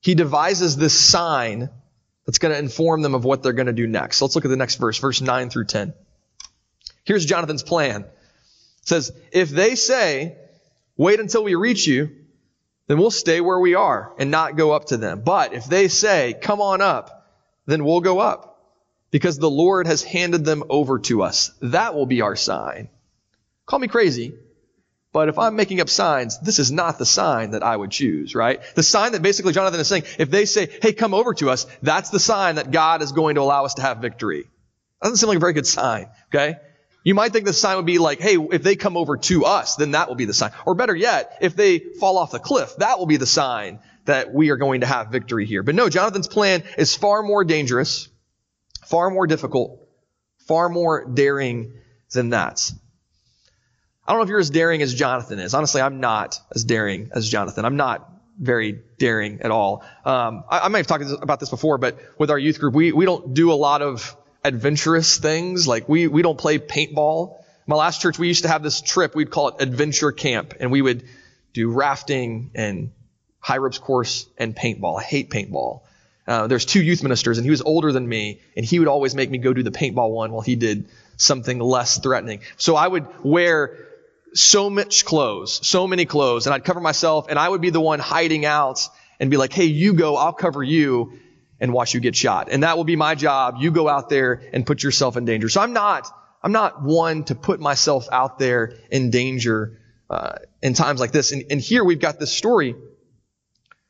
he 0.01 0.15
devises 0.15 0.75
this 0.75 0.99
sign 0.99 1.69
that's 2.25 2.39
going 2.39 2.53
to 2.53 2.59
inform 2.59 3.01
them 3.01 3.15
of 3.15 3.23
what 3.23 3.43
they're 3.43 3.53
going 3.53 3.67
to 3.67 3.73
do 3.73 3.87
next. 3.87 4.21
Let's 4.21 4.35
look 4.35 4.45
at 4.45 4.51
the 4.51 4.57
next 4.57 4.75
verse, 4.75 4.97
verse 4.97 5.21
9 5.21 5.49
through 5.49 5.65
10. 5.65 5.93
Here's 7.07 7.25
Jonathan's 7.25 7.63
plan. 7.63 8.01
It 8.01 8.87
says, 8.87 9.13
if 9.31 9.49
they 9.49 9.75
say, 9.75 10.37
wait 10.97 11.21
until 11.21 11.45
we 11.45 11.55
reach 11.55 11.87
you, 11.87 12.11
then 12.87 12.97
we'll 12.97 13.11
stay 13.11 13.39
where 13.39 13.59
we 13.59 13.75
are 13.75 14.13
and 14.19 14.29
not 14.29 14.57
go 14.57 14.73
up 14.73 14.85
to 14.85 14.97
them. 14.97 15.21
But 15.21 15.53
if 15.53 15.65
they 15.65 15.87
say, 15.87 16.35
come 16.39 16.59
on 16.59 16.81
up, 16.81 17.25
then 17.65 17.85
we'll 17.85 18.01
go 18.01 18.19
up 18.19 18.61
because 19.09 19.39
the 19.39 19.49
Lord 19.49 19.87
has 19.87 20.03
handed 20.03 20.43
them 20.43 20.65
over 20.69 20.99
to 20.99 21.23
us. 21.23 21.51
That 21.61 21.95
will 21.95 22.05
be 22.05 22.21
our 22.21 22.35
sign. 22.35 22.89
Call 23.65 23.79
me 23.79 23.87
crazy, 23.87 24.33
but 25.13 25.29
if 25.29 25.39
I'm 25.39 25.55
making 25.55 25.79
up 25.79 25.87
signs, 25.87 26.37
this 26.39 26.59
is 26.59 26.73
not 26.73 26.99
the 26.99 27.05
sign 27.05 27.51
that 27.51 27.63
I 27.63 27.75
would 27.75 27.91
choose, 27.91 28.35
right? 28.35 28.61
The 28.75 28.83
sign 28.83 29.13
that 29.13 29.21
basically 29.21 29.53
Jonathan 29.53 29.79
is 29.79 29.87
saying, 29.87 30.03
if 30.19 30.29
they 30.29 30.43
say, 30.43 30.69
hey, 30.81 30.91
come 30.91 31.13
over 31.13 31.33
to 31.35 31.49
us, 31.49 31.67
that's 31.81 32.09
the 32.09 32.19
sign 32.19 32.55
that 32.55 32.71
God 32.71 33.01
is 33.01 33.13
going 33.13 33.35
to 33.35 33.41
allow 33.41 33.63
us 33.63 33.75
to 33.75 33.81
have 33.81 33.99
victory. 33.99 34.43
Doesn't 35.01 35.17
seem 35.17 35.29
like 35.29 35.37
a 35.37 35.39
very 35.39 35.53
good 35.53 35.67
sign, 35.67 36.09
okay? 36.33 36.57
You 37.07 37.15
might 37.15 37.31
think 37.31 37.45
the 37.45 37.53
sign 37.53 37.77
would 37.77 37.85
be 37.85 37.99
like, 37.99 38.19
hey, 38.19 38.35
if 38.35 38.63
they 38.63 38.75
come 38.75 38.97
over 38.97 39.15
to 39.15 39.45
us, 39.45 39.77
then 39.77 39.91
that 39.91 40.09
will 40.09 40.15
be 40.15 40.25
the 40.25 40.33
sign. 40.33 40.51
Or 40.65 40.75
better 40.75 40.93
yet, 40.93 41.37
if 41.39 41.55
they 41.55 41.79
fall 41.79 42.17
off 42.17 42.31
the 42.31 42.39
cliff, 42.39 42.75
that 42.79 42.99
will 42.99 43.05
be 43.05 43.15
the 43.15 43.25
sign 43.25 43.79
that 44.03 44.33
we 44.33 44.49
are 44.49 44.57
going 44.57 44.81
to 44.81 44.87
have 44.87 45.07
victory 45.07 45.45
here. 45.45 45.63
But 45.63 45.75
no, 45.75 45.87
Jonathan's 45.87 46.27
plan 46.27 46.65
is 46.77 46.97
far 46.97 47.23
more 47.23 47.45
dangerous, 47.45 48.09
far 48.87 49.09
more 49.09 49.25
difficult, 49.25 49.87
far 50.49 50.67
more 50.67 51.05
daring 51.05 51.75
than 52.11 52.31
that. 52.31 52.69
I 54.05 54.11
don't 54.11 54.19
know 54.19 54.23
if 54.23 54.29
you're 54.29 54.39
as 54.39 54.49
daring 54.49 54.81
as 54.81 54.93
Jonathan 54.93 55.39
is. 55.39 55.53
Honestly, 55.53 55.79
I'm 55.79 56.01
not 56.01 56.41
as 56.53 56.65
daring 56.65 57.11
as 57.15 57.29
Jonathan. 57.29 57.63
I'm 57.63 57.77
not 57.77 58.05
very 58.37 58.81
daring 58.99 59.39
at 59.43 59.51
all. 59.51 59.85
Um, 60.03 60.43
I, 60.49 60.59
I, 60.59 60.67
might 60.67 60.79
have 60.79 60.87
talked 60.87 61.05
about 61.23 61.39
this 61.39 61.51
before, 61.51 61.77
but 61.77 61.99
with 62.19 62.31
our 62.31 62.37
youth 62.37 62.59
group, 62.59 62.73
we, 62.73 62.91
we 62.91 63.05
don't 63.05 63.33
do 63.33 63.53
a 63.53 63.55
lot 63.55 63.81
of 63.81 64.13
adventurous 64.43 65.17
things. 65.17 65.67
Like 65.67 65.87
we, 65.89 66.07
we 66.07 66.21
don't 66.21 66.37
play 66.37 66.59
paintball. 66.59 67.41
My 67.65 67.75
last 67.75 68.01
church, 68.01 68.17
we 68.17 68.27
used 68.27 68.43
to 68.43 68.49
have 68.49 68.63
this 68.63 68.81
trip. 68.81 69.13
We'd 69.15 69.29
call 69.29 69.49
it 69.49 69.55
adventure 69.59 70.11
camp 70.11 70.53
and 70.59 70.71
we 70.71 70.81
would 70.81 71.03
do 71.53 71.71
rafting 71.71 72.51
and 72.55 72.91
high 73.39 73.57
ropes 73.57 73.77
course 73.77 74.27
and 74.37 74.55
paintball. 74.55 74.99
I 74.99 75.03
hate 75.03 75.29
paintball. 75.29 75.81
Uh, 76.27 76.47
there's 76.47 76.65
two 76.65 76.81
youth 76.81 77.03
ministers 77.03 77.37
and 77.37 77.45
he 77.45 77.51
was 77.51 77.61
older 77.61 77.91
than 77.91 78.07
me 78.07 78.41
and 78.55 78.65
he 78.65 78.79
would 78.79 78.87
always 78.87 79.15
make 79.15 79.29
me 79.29 79.37
go 79.37 79.53
do 79.53 79.63
the 79.63 79.71
paintball 79.71 80.11
one 80.11 80.31
while 80.31 80.41
he 80.41 80.55
did 80.55 80.89
something 81.17 81.59
less 81.59 81.99
threatening. 81.99 82.41
So 82.57 82.75
I 82.75 82.87
would 82.87 83.07
wear 83.23 83.77
so 84.33 84.69
much 84.69 85.05
clothes, 85.05 85.65
so 85.65 85.87
many 85.87 86.05
clothes 86.05 86.45
and 86.45 86.53
I'd 86.53 86.63
cover 86.63 86.79
myself 86.79 87.27
and 87.29 87.39
I 87.39 87.47
would 87.47 87.61
be 87.61 87.69
the 87.69 87.81
one 87.81 87.99
hiding 87.99 88.45
out 88.45 88.87
and 89.19 89.31
be 89.31 89.37
like, 89.37 89.53
hey, 89.53 89.65
you 89.65 89.93
go, 89.93 90.15
I'll 90.15 90.33
cover 90.33 90.61
you 90.61 91.13
and 91.59 91.73
watch 91.73 91.93
you 91.93 91.99
get 91.99 92.15
shot. 92.15 92.49
And 92.51 92.63
that 92.63 92.77
will 92.77 92.83
be 92.83 92.95
my 92.95 93.15
job. 93.15 93.55
You 93.59 93.71
go 93.71 93.87
out 93.87 94.09
there 94.09 94.41
and 94.53 94.65
put 94.65 94.83
yourself 94.83 95.17
in 95.17 95.25
danger. 95.25 95.49
So 95.49 95.61
I'm 95.61 95.73
not, 95.73 96.07
I'm 96.43 96.51
not 96.51 96.81
one 96.83 97.23
to 97.25 97.35
put 97.35 97.59
myself 97.59 98.07
out 98.11 98.39
there 98.39 98.73
in 98.91 99.09
danger 99.09 99.79
uh, 100.09 100.35
in 100.61 100.73
times 100.73 100.99
like 100.99 101.11
this. 101.11 101.31
And, 101.31 101.45
and 101.49 101.59
here 101.59 101.83
we've 101.83 101.99
got 101.99 102.19
this 102.19 102.31
story 102.31 102.75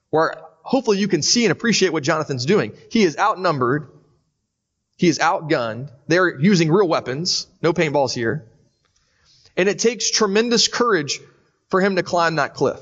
where 0.09 0.35
hopefully 0.63 0.97
you 0.97 1.07
can 1.07 1.21
see 1.21 1.45
and 1.45 1.51
appreciate 1.51 1.91
what 1.91 2.03
Jonathan's 2.03 2.45
doing. 2.45 2.73
He 2.89 3.03
is 3.03 3.17
outnumbered. 3.17 3.89
He 4.95 5.07
is 5.07 5.19
outgunned. 5.19 5.91
They're 6.07 6.39
using 6.39 6.71
real 6.71 6.87
weapons. 6.87 7.47
No 7.61 7.73
paintballs 7.73 8.13
here. 8.13 8.49
And 9.55 9.67
it 9.67 9.79
takes 9.79 10.09
tremendous 10.09 10.67
courage 10.67 11.19
for 11.69 11.81
him 11.81 11.97
to 11.97 12.03
climb 12.03 12.35
that 12.35 12.53
cliff. 12.53 12.79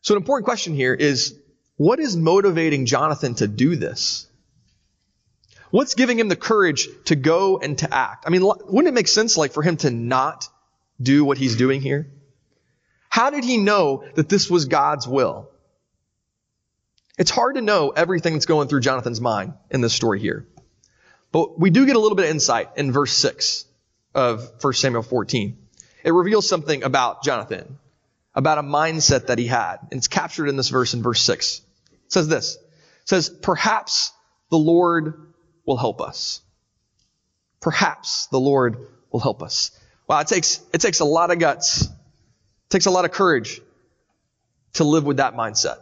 So 0.00 0.14
an 0.14 0.18
important 0.18 0.44
question 0.44 0.74
here 0.74 0.94
is, 0.94 1.34
what 1.78 2.00
is 2.00 2.16
motivating 2.16 2.84
Jonathan 2.86 3.34
to 3.36 3.48
do 3.48 3.76
this? 3.76 4.26
What's 5.70 5.94
giving 5.94 6.18
him 6.18 6.28
the 6.28 6.36
courage 6.36 6.88
to 7.06 7.16
go 7.16 7.58
and 7.58 7.78
to 7.78 7.94
act? 7.94 8.24
I 8.26 8.30
mean, 8.30 8.42
wouldn't 8.44 8.88
it 8.88 8.94
make 8.94 9.08
sense 9.08 9.36
like 9.36 9.52
for 9.52 9.62
him 9.62 9.76
to 9.78 9.90
not 9.90 10.48
do 11.00 11.24
what 11.24 11.38
he's 11.38 11.56
doing 11.56 11.80
here? 11.80 12.10
How 13.08 13.30
did 13.30 13.44
he 13.44 13.58
know 13.58 14.04
that 14.14 14.28
this 14.28 14.50
was 14.50 14.66
God's 14.66 15.06
will? 15.06 15.48
It's 17.16 17.30
hard 17.30 17.54
to 17.54 17.62
know 17.62 17.90
everything 17.90 18.34
that's 18.34 18.46
going 18.46 18.68
through 18.68 18.80
Jonathan's 18.80 19.20
mind 19.20 19.54
in 19.70 19.80
this 19.80 19.92
story 19.92 20.20
here. 20.20 20.46
But 21.30 21.60
we 21.60 21.70
do 21.70 21.86
get 21.86 21.96
a 21.96 22.00
little 22.00 22.16
bit 22.16 22.24
of 22.24 22.30
insight 22.30 22.70
in 22.76 22.90
verse 22.90 23.12
6 23.12 23.66
of 24.14 24.50
1 24.62 24.72
Samuel 24.72 25.02
14. 25.02 25.58
It 26.02 26.12
reveals 26.12 26.48
something 26.48 26.82
about 26.82 27.22
Jonathan, 27.22 27.78
about 28.34 28.58
a 28.58 28.62
mindset 28.62 29.26
that 29.26 29.38
he 29.38 29.46
had. 29.46 29.76
And 29.90 29.98
it's 29.98 30.08
captured 30.08 30.48
in 30.48 30.56
this 30.56 30.70
verse 30.70 30.94
in 30.94 31.02
verse 31.02 31.20
6. 31.22 31.60
Says 32.08 32.28
this. 32.28 32.58
Says, 33.04 33.28
perhaps 33.28 34.12
the 34.50 34.58
Lord 34.58 35.32
will 35.64 35.76
help 35.76 36.00
us. 36.00 36.40
Perhaps 37.60 38.26
the 38.26 38.40
Lord 38.40 38.78
will 39.10 39.20
help 39.20 39.42
us. 39.42 39.70
Wow, 40.06 40.20
it 40.20 40.26
takes, 40.26 40.60
it 40.72 40.80
takes 40.80 41.00
a 41.00 41.04
lot 41.04 41.30
of 41.30 41.38
guts. 41.38 41.82
It 41.82 42.70
takes 42.70 42.86
a 42.86 42.90
lot 42.90 43.04
of 43.04 43.12
courage 43.12 43.60
to 44.74 44.84
live 44.84 45.04
with 45.04 45.18
that 45.18 45.34
mindset. 45.34 45.78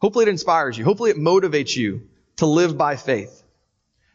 Hopefully 0.00 0.24
it 0.24 0.28
inspires 0.28 0.78
you. 0.78 0.84
Hopefully 0.84 1.10
it 1.10 1.18
motivates 1.18 1.76
you 1.76 2.08
to 2.36 2.46
live 2.46 2.78
by 2.78 2.96
faith, 2.96 3.42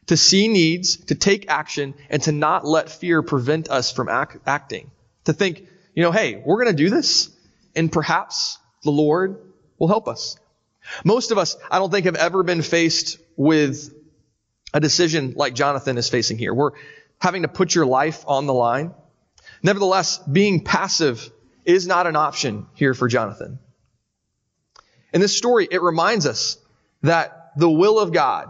to 0.07 0.17
see 0.17 0.47
needs, 0.47 0.97
to 1.05 1.15
take 1.15 1.49
action, 1.49 1.93
and 2.09 2.21
to 2.23 2.31
not 2.31 2.65
let 2.65 2.89
fear 2.89 3.21
prevent 3.21 3.69
us 3.69 3.91
from 3.91 4.09
act, 4.09 4.37
acting. 4.47 4.89
To 5.25 5.33
think, 5.33 5.67
you 5.93 6.03
know, 6.03 6.11
hey, 6.11 6.41
we're 6.43 6.63
going 6.63 6.75
to 6.75 6.83
do 6.83 6.89
this, 6.89 7.29
and 7.75 7.91
perhaps 7.91 8.57
the 8.83 8.91
Lord 8.91 9.39
will 9.77 9.87
help 9.87 10.07
us. 10.07 10.37
Most 11.03 11.31
of 11.31 11.37
us, 11.37 11.57
I 11.69 11.79
don't 11.79 11.91
think, 11.91 12.05
have 12.05 12.15
ever 12.15 12.43
been 12.43 12.61
faced 12.61 13.17
with 13.35 13.93
a 14.73 14.79
decision 14.79 15.33
like 15.35 15.55
Jonathan 15.55 15.97
is 15.97 16.09
facing 16.09 16.37
here. 16.37 16.53
We're 16.53 16.71
having 17.19 17.41
to 17.43 17.47
put 17.47 17.73
your 17.73 17.85
life 17.85 18.23
on 18.27 18.45
the 18.45 18.53
line. 18.53 18.93
Nevertheless, 19.63 20.19
being 20.19 20.63
passive 20.63 21.31
is 21.63 21.87
not 21.87 22.07
an 22.07 22.15
option 22.15 22.67
here 22.75 22.93
for 22.93 23.07
Jonathan. 23.07 23.59
In 25.13 25.21
this 25.21 25.35
story, 25.35 25.67
it 25.69 25.81
reminds 25.81 26.25
us 26.25 26.57
that 27.01 27.51
the 27.55 27.69
will 27.69 27.99
of 27.99 28.11
God, 28.11 28.49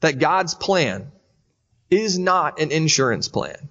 that 0.00 0.18
God's 0.18 0.54
plan 0.54 1.12
is 1.90 2.18
not 2.18 2.60
an 2.60 2.72
insurance 2.72 3.28
plan. 3.28 3.68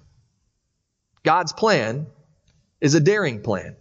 God's 1.22 1.52
plan 1.52 2.06
is 2.80 2.94
a 2.94 3.00
daring 3.00 3.42
plan. 3.42 3.76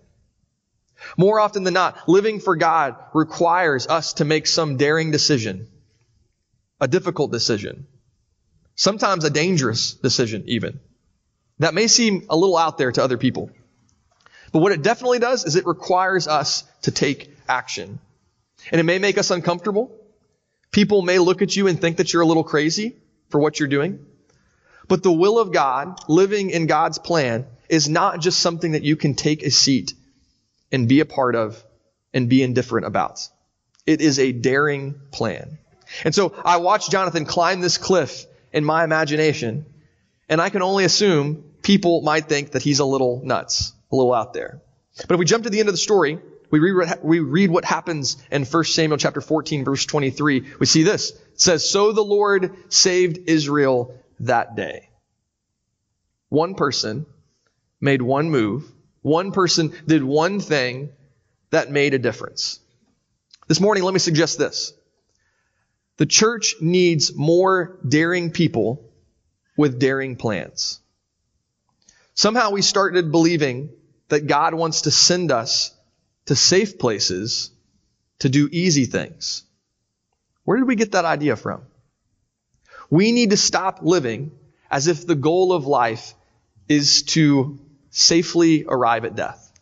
More 1.18 1.40
often 1.40 1.64
than 1.64 1.74
not, 1.74 2.08
living 2.08 2.40
for 2.40 2.56
God 2.56 2.96
requires 3.14 3.88
us 3.88 4.14
to 4.14 4.26
make 4.26 4.48
some 4.48 4.78
daring 4.78 5.12
decision, 5.12 5.68
a 6.80 6.88
difficult 6.88 7.32
decision, 7.32 7.88
sometimes 8.76 9.24
a 9.24 9.30
dangerous 9.30 9.94
decision 9.94 10.44
even. 10.48 10.80
That 11.60 11.74
may 11.74 11.88
seem 11.88 12.26
a 12.30 12.36
little 12.36 12.58
out 12.58 12.78
there 12.78 12.92
to 12.92 13.04
other 13.04 13.18
people. 13.18 13.50
But 14.52 14.60
what 14.60 14.72
it 14.72 14.82
definitely 14.82 15.20
does 15.20 15.46
is 15.46 15.56
it 15.56 15.66
requires 15.66 16.28
us 16.28 16.64
to 16.84 16.92
take 16.92 17.36
action. 17.48 18.00
And 18.72 18.80
it 18.80 18.84
may 18.84 19.00
make 19.00 19.18
us 19.18 19.32
uncomfortable. 19.32 19.96
People 20.72 21.02
may 21.02 21.20
look 21.20 21.42
at 21.42 21.56
you 21.56 21.68
and 21.68 21.80
think 21.80 21.98
that 21.98 22.12
you're 22.12 22.22
a 22.22 22.28
little 22.28 22.44
crazy 22.44 22.96
for 23.30 23.40
what 23.40 23.60
you're 23.60 23.70
doing. 23.70 24.06
But 24.88 25.04
the 25.04 25.12
will 25.12 25.40
of 25.40 25.52
God, 25.52 26.00
living 26.08 26.50
in 26.50 26.68
God's 26.68 27.00
plan, 27.00 27.48
is 27.70 27.90
not 27.90 28.20
just 28.20 28.40
something 28.40 28.74
that 28.74 28.84
you 28.84 28.96
can 28.96 29.16
take 29.16 29.44
a 29.44 29.52
seat 29.52 29.94
and 30.72 30.88
be 30.88 31.00
a 31.00 31.06
part 31.06 31.36
of 31.36 31.64
and 32.14 32.30
be 32.30 32.44
indifferent 32.44 32.86
about. 32.86 33.28
It 33.86 34.02
is 34.02 34.20
a 34.20 34.32
daring 34.32 35.00
plan. 35.12 35.60
And 36.04 36.16
so 36.16 36.34
I 36.44 36.58
watched 36.58 36.92
Jonathan 36.92 37.26
climb 37.26 37.62
this 37.62 37.78
cliff 37.78 38.26
in 38.52 38.66
my 38.66 38.84
imagination, 38.84 39.66
and 40.28 40.42
I 40.42 40.50
can 40.50 40.62
only 40.62 40.86
assume 40.86 41.44
people 41.62 42.02
might 42.02 42.28
think 42.28 42.52
that 42.52 42.62
he's 42.62 42.80
a 42.80 42.86
little 42.86 43.22
nuts, 43.24 43.74
a 43.92 43.96
little 43.96 44.14
out 44.14 44.34
there. 44.34 44.62
But 45.08 45.16
if 45.16 45.20
we 45.20 45.26
jump 45.26 45.44
to 45.44 45.50
the 45.50 45.60
end 45.60 45.70
of 45.70 45.74
the 45.74 45.78
story, 45.78 46.20
we 46.50 46.60
read, 46.60 47.00
we 47.04 47.20
read 47.20 47.50
what 47.52 47.66
happens 47.66 48.18
in 48.32 48.46
1 48.46 48.64
Samuel 48.64 48.98
chapter 48.98 49.22
14 49.22 49.66
verse 49.66 49.86
23. 49.86 50.46
We 50.60 50.66
see 50.66 50.84
this. 50.84 51.12
It 51.12 51.42
says, 51.42 51.70
So 51.70 51.92
the 51.92 52.04
Lord 52.04 52.56
saved 52.74 53.30
Israel 53.30 54.00
that 54.22 54.56
day. 54.56 54.90
One 56.30 56.56
person 56.56 57.06
made 57.82 58.02
one 58.02 58.30
move 58.30 58.72
one 59.06 59.32
person 59.32 59.72
did 59.86 60.04
one 60.04 60.40
thing 60.40 60.90
that 61.52 61.70
made 61.70 61.94
a 61.94 62.00
difference. 62.00 62.60
This 63.48 63.62
morning, 63.62 63.84
let 63.84 63.94
me 63.94 64.00
suggest 64.00 64.40
this. 64.40 64.74
The 65.98 66.08
church 66.08 66.56
needs 66.60 67.16
more 67.16 67.78
daring 67.88 68.32
people 68.32 68.90
with 69.56 69.80
daring 69.80 70.16
plans. 70.16 70.80
Somehow 72.16 72.50
we 72.50 72.64
started 72.64 73.12
believing 73.12 73.70
that 74.08 74.26
God 74.26 74.56
wants 74.56 74.82
to 74.82 74.92
send 74.92 75.32
us 75.32 75.72
to 76.26 76.36
safe 76.36 76.80
places 76.80 77.52
to 78.20 78.30
do 78.30 78.50
easy 78.52 78.86
things. 78.86 79.44
Where 80.46 80.58
did 80.58 80.68
we 80.68 80.76
get 80.76 80.94
that 80.94 81.06
idea 81.06 81.36
from? 81.36 81.62
We 82.90 83.12
need 83.12 83.30
to 83.30 83.38
stop 83.38 83.82
living 83.84 84.32
as 84.72 84.88
if 84.88 85.06
the 85.06 85.14
goal 85.14 85.54
of 85.54 85.68
life 85.68 86.16
is 86.68 87.04
to 87.04 87.60
safely 87.96 88.66
arrive 88.68 89.06
at 89.06 89.16
death. 89.16 89.54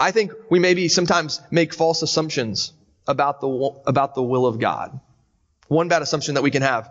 I 0.00 0.10
think 0.10 0.32
we 0.50 0.58
maybe 0.58 0.88
sometimes 0.88 1.40
make 1.52 1.72
false 1.72 2.02
assumptions 2.02 2.72
about 3.06 3.40
the, 3.40 3.80
about 3.86 4.16
the 4.16 4.24
will 4.24 4.44
of 4.44 4.58
God. 4.58 4.98
One 5.68 5.86
bad 5.86 6.02
assumption 6.02 6.34
that 6.34 6.42
we 6.42 6.50
can 6.50 6.62
have 6.62 6.90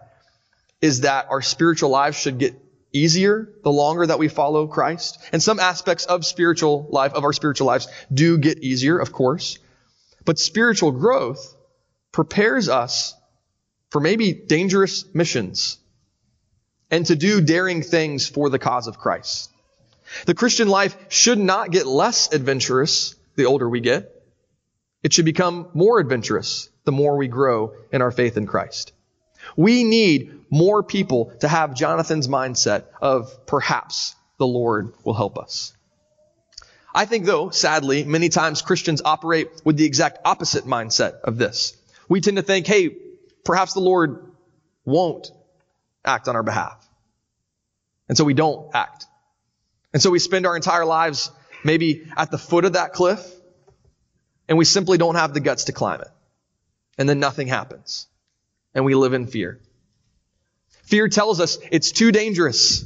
is 0.79 1.01
that 1.01 1.27
our 1.29 1.41
spiritual 1.41 1.89
lives 1.89 2.17
should 2.17 2.37
get 2.37 2.55
easier 2.93 3.53
the 3.63 3.71
longer 3.71 4.07
that 4.07 4.19
we 4.19 4.29
follow 4.29 4.67
Christ. 4.67 5.19
And 5.33 5.43
some 5.43 5.59
aspects 5.59 6.05
of 6.05 6.25
spiritual 6.25 6.87
life, 6.89 7.13
of 7.13 7.25
our 7.25 7.33
spiritual 7.33 7.67
lives, 7.67 7.89
do 8.13 8.37
get 8.37 8.59
easier, 8.59 8.97
of 8.97 9.11
course. 9.11 9.59
But 10.23 10.39
spiritual 10.39 10.91
growth 10.91 11.55
prepares 12.13 12.69
us 12.69 13.15
for 13.89 13.99
maybe 13.99 14.31
dangerous 14.31 15.03
missions 15.13 15.77
and 16.89 17.05
to 17.07 17.17
do 17.17 17.41
daring 17.41 17.83
things 17.83 18.29
for 18.29 18.49
the 18.49 18.59
cause 18.59 18.87
of 18.87 18.97
Christ. 18.97 19.51
The 20.25 20.33
Christian 20.33 20.67
life 20.67 20.95
should 21.09 21.39
not 21.39 21.71
get 21.71 21.85
less 21.85 22.33
adventurous 22.33 23.15
the 23.35 23.45
older 23.45 23.69
we 23.69 23.81
get. 23.81 24.13
It 25.03 25.13
should 25.13 25.25
become 25.25 25.69
more 25.73 25.99
adventurous 25.99 26.69
the 26.85 26.91
more 26.91 27.17
we 27.17 27.27
grow 27.27 27.73
in 27.91 28.01
our 28.01 28.11
faith 28.11 28.37
in 28.37 28.47
Christ. 28.47 28.93
We 29.55 29.83
need 29.83 30.45
more 30.49 30.83
people 30.83 31.31
to 31.41 31.47
have 31.47 31.73
Jonathan's 31.73 32.27
mindset 32.27 32.85
of 33.01 33.45
perhaps 33.45 34.15
the 34.37 34.47
Lord 34.47 34.93
will 35.03 35.13
help 35.13 35.37
us. 35.37 35.73
I 36.93 37.05
think 37.05 37.25
though, 37.25 37.49
sadly, 37.49 38.03
many 38.03 38.29
times 38.29 38.61
Christians 38.61 39.01
operate 39.05 39.49
with 39.63 39.77
the 39.77 39.85
exact 39.85 40.19
opposite 40.25 40.65
mindset 40.65 41.19
of 41.21 41.37
this. 41.37 41.77
We 42.09 42.21
tend 42.21 42.37
to 42.37 42.43
think, 42.43 42.65
hey, 42.65 42.95
perhaps 43.43 43.73
the 43.73 43.81
Lord 43.81 44.31
won't 44.83 45.31
act 46.03 46.27
on 46.27 46.35
our 46.35 46.43
behalf. 46.43 46.83
And 48.09 48.17
so 48.17 48.23
we 48.23 48.33
don't 48.33 48.73
act. 48.73 49.05
And 49.93 50.01
so 50.01 50.09
we 50.09 50.19
spend 50.19 50.45
our 50.45 50.55
entire 50.55 50.85
lives 50.85 51.31
maybe 51.63 52.07
at 52.15 52.31
the 52.31 52.37
foot 52.37 52.65
of 52.65 52.73
that 52.73 52.93
cliff 52.93 53.25
and 54.47 54.57
we 54.57 54.65
simply 54.65 54.97
don't 54.97 55.15
have 55.15 55.33
the 55.33 55.39
guts 55.39 55.65
to 55.65 55.73
climb 55.73 56.01
it. 56.01 56.09
And 56.97 57.07
then 57.07 57.19
nothing 57.19 57.47
happens. 57.47 58.07
And 58.73 58.85
we 58.85 58.95
live 58.95 59.13
in 59.13 59.27
fear. 59.27 59.59
Fear 60.83 61.09
tells 61.09 61.39
us 61.41 61.57
it's 61.71 61.91
too 61.91 62.11
dangerous. 62.11 62.85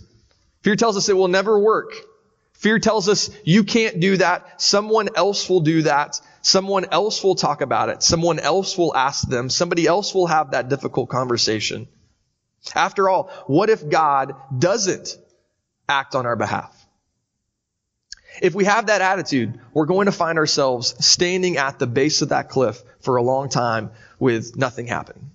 Fear 0.63 0.75
tells 0.75 0.97
us 0.97 1.09
it 1.09 1.15
will 1.15 1.27
never 1.27 1.57
work. 1.59 1.93
Fear 2.53 2.79
tells 2.79 3.09
us 3.09 3.29
you 3.43 3.63
can't 3.63 3.99
do 3.99 4.17
that. 4.17 4.61
Someone 4.61 5.09
else 5.15 5.49
will 5.49 5.61
do 5.61 5.83
that. 5.83 6.19
Someone 6.41 6.85
else 6.91 7.23
will 7.23 7.35
talk 7.35 7.61
about 7.61 7.89
it. 7.89 8.03
Someone 8.03 8.39
else 8.39 8.77
will 8.77 8.95
ask 8.95 9.27
them. 9.27 9.49
Somebody 9.49 9.85
else 9.85 10.13
will 10.13 10.27
have 10.27 10.51
that 10.51 10.69
difficult 10.69 11.09
conversation. 11.09 11.87
After 12.75 13.09
all, 13.09 13.29
what 13.47 13.69
if 13.69 13.87
God 13.87 14.35
doesn't 14.57 15.17
act 15.89 16.15
on 16.15 16.25
our 16.25 16.35
behalf? 16.35 16.75
If 18.41 18.55
we 18.55 18.65
have 18.65 18.87
that 18.87 19.01
attitude, 19.01 19.59
we're 19.73 19.85
going 19.85 20.07
to 20.07 20.11
find 20.11 20.37
ourselves 20.37 21.05
standing 21.05 21.57
at 21.57 21.79
the 21.79 21.87
base 21.87 22.21
of 22.21 22.29
that 22.29 22.49
cliff 22.49 22.81
for 23.01 23.17
a 23.17 23.23
long 23.23 23.49
time 23.49 23.91
with 24.19 24.57
nothing 24.57 24.87
happening. 24.87 25.31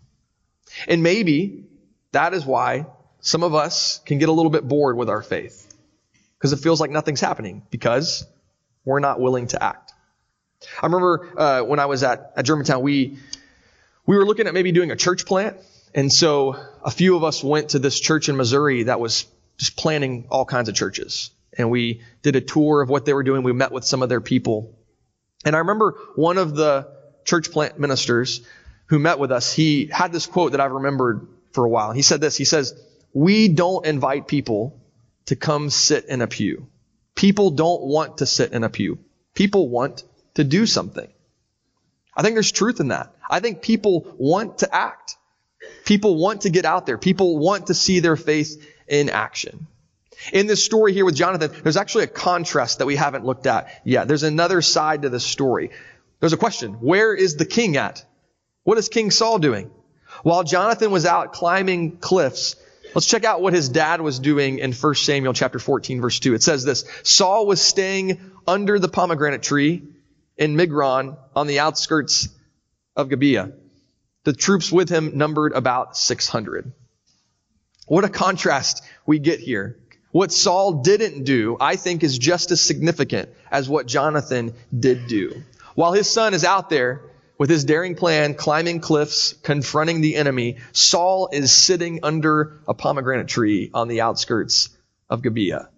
And 0.88 1.02
maybe 1.02 1.64
that 2.12 2.34
is 2.34 2.44
why 2.44 2.86
some 3.20 3.44
of 3.44 3.54
us 3.54 4.00
can 4.04 4.18
get 4.18 4.28
a 4.28 4.32
little 4.32 4.50
bit 4.50 4.66
bored 4.66 4.96
with 4.96 5.08
our 5.08 5.22
faith. 5.22 5.72
Because 6.36 6.52
it 6.52 6.58
feels 6.58 6.80
like 6.80 6.90
nothing's 6.90 7.20
happening. 7.20 7.62
Because 7.70 8.26
we're 8.84 9.00
not 9.00 9.20
willing 9.20 9.46
to 9.48 9.62
act. 9.62 9.92
I 10.82 10.86
remember 10.86 11.28
uh, 11.38 11.62
when 11.62 11.78
I 11.78 11.86
was 11.86 12.02
at, 12.02 12.32
at 12.36 12.44
Germantown, 12.44 12.82
we 12.82 13.18
we 14.06 14.16
were 14.16 14.24
looking 14.24 14.46
at 14.46 14.54
maybe 14.54 14.72
doing 14.72 14.90
a 14.90 14.96
church 14.96 15.26
plant, 15.26 15.56
and 15.94 16.12
so 16.12 16.56
a 16.82 16.90
few 16.90 17.16
of 17.16 17.24
us 17.24 17.42
went 17.42 17.70
to 17.70 17.78
this 17.78 17.98
church 17.98 18.28
in 18.28 18.36
Missouri 18.36 18.84
that 18.84 19.00
was 19.00 19.26
just 19.58 19.76
planning 19.76 20.26
all 20.30 20.44
kinds 20.44 20.68
of 20.68 20.74
churches, 20.74 21.30
and 21.56 21.70
we 21.70 22.02
did 22.22 22.36
a 22.36 22.40
tour 22.40 22.82
of 22.82 22.88
what 22.88 23.04
they 23.04 23.12
were 23.12 23.22
doing. 23.22 23.42
We 23.42 23.52
met 23.52 23.72
with 23.72 23.84
some 23.84 24.02
of 24.02 24.08
their 24.08 24.20
people, 24.20 24.74
and 25.44 25.54
I 25.54 25.60
remember 25.60 25.96
one 26.14 26.38
of 26.38 26.54
the 26.54 26.88
church 27.24 27.50
plant 27.50 27.78
ministers 27.78 28.40
who 28.86 28.98
met 28.98 29.18
with 29.18 29.32
us. 29.32 29.52
He 29.52 29.86
had 29.86 30.12
this 30.12 30.26
quote 30.26 30.52
that 30.52 30.60
I've 30.60 30.72
remembered 30.72 31.26
for 31.52 31.64
a 31.64 31.68
while. 31.68 31.92
He 31.92 32.02
said 32.02 32.20
this. 32.20 32.36
He 32.36 32.44
says, 32.44 32.74
"We 33.12 33.48
don't 33.48 33.84
invite 33.86 34.28
people 34.28 34.80
to 35.26 35.36
come 35.36 35.70
sit 35.70 36.06
in 36.06 36.22
a 36.22 36.26
pew." 36.26 36.68
People 37.14 37.50
don't 37.50 37.82
want 37.82 38.18
to 38.18 38.26
sit 38.26 38.52
in 38.52 38.62
a 38.62 38.68
pew. 38.68 38.98
People 39.34 39.68
want 39.68 40.04
to 40.34 40.44
do 40.44 40.66
something. 40.66 41.08
I 42.14 42.22
think 42.22 42.34
there's 42.34 42.52
truth 42.52 42.78
in 42.80 42.88
that. 42.88 43.14
I 43.28 43.40
think 43.40 43.62
people 43.62 44.14
want 44.18 44.58
to 44.58 44.74
act. 44.74 45.16
People 45.84 46.16
want 46.16 46.42
to 46.42 46.50
get 46.50 46.64
out 46.64 46.86
there. 46.86 46.98
People 46.98 47.38
want 47.38 47.68
to 47.68 47.74
see 47.74 48.00
their 48.00 48.16
faith 48.16 48.62
in 48.86 49.08
action. 49.08 49.66
In 50.32 50.46
this 50.46 50.64
story 50.64 50.92
here 50.92 51.04
with 51.04 51.14
Jonathan, 51.14 51.52
there's 51.62 51.76
actually 51.76 52.04
a 52.04 52.08
contrast 52.08 52.78
that 52.78 52.86
we 52.86 52.96
haven't 52.96 53.24
looked 53.24 53.46
at 53.46 53.82
yet. 53.84 54.08
There's 54.08 54.22
another 54.22 54.62
side 54.62 55.02
to 55.02 55.08
this 55.08 55.24
story. 55.24 55.70
There's 56.20 56.32
a 56.32 56.38
question. 56.38 56.74
Where 56.74 57.14
is 57.14 57.36
the 57.36 57.44
king 57.44 57.76
at? 57.76 58.04
What 58.64 58.78
is 58.78 58.88
King 58.88 59.10
Saul 59.10 59.38
doing? 59.38 59.70
While 60.22 60.42
Jonathan 60.42 60.90
was 60.90 61.06
out 61.06 61.32
climbing 61.32 61.98
cliffs, 61.98 62.56
Let's 62.96 63.06
check 63.06 63.24
out 63.24 63.42
what 63.42 63.52
his 63.52 63.68
dad 63.68 64.00
was 64.00 64.18
doing 64.18 64.58
in 64.58 64.72
1 64.72 64.94
Samuel 64.94 65.34
chapter 65.34 65.58
14 65.58 66.00
verse 66.00 66.18
2. 66.18 66.32
It 66.32 66.42
says 66.42 66.64
this, 66.64 66.86
Saul 67.02 67.46
was 67.46 67.60
staying 67.60 68.18
under 68.46 68.78
the 68.78 68.88
pomegranate 68.88 69.42
tree 69.42 69.82
in 70.38 70.56
Migron 70.56 71.18
on 71.34 71.46
the 71.46 71.60
outskirts 71.60 72.30
of 72.96 73.10
Gibeah. 73.10 73.52
The 74.24 74.32
troops 74.32 74.72
with 74.72 74.88
him 74.88 75.18
numbered 75.18 75.52
about 75.52 75.98
600. 75.98 76.72
What 77.86 78.04
a 78.04 78.08
contrast 78.08 78.82
we 79.04 79.18
get 79.18 79.40
here. 79.40 79.78
What 80.16 80.32
Saul 80.32 80.80
didn't 80.80 81.24
do, 81.24 81.58
I 81.60 81.76
think, 81.76 82.02
is 82.02 82.16
just 82.16 82.50
as 82.50 82.58
significant 82.58 83.28
as 83.50 83.68
what 83.68 83.84
Jonathan 83.84 84.54
did 84.74 85.08
do. 85.08 85.42
While 85.74 85.92
his 85.92 86.08
son 86.08 86.32
is 86.32 86.42
out 86.42 86.70
there 86.70 87.02
with 87.36 87.50
his 87.50 87.64
daring 87.64 87.96
plan, 87.96 88.32
climbing 88.32 88.80
cliffs, 88.80 89.34
confronting 89.34 90.00
the 90.00 90.16
enemy, 90.16 90.56
Saul 90.72 91.28
is 91.32 91.52
sitting 91.52 92.00
under 92.02 92.58
a 92.66 92.72
pomegranate 92.72 93.28
tree 93.28 93.70
on 93.74 93.88
the 93.88 94.00
outskirts 94.00 94.70
of 95.10 95.22
Gibeah. 95.22 95.68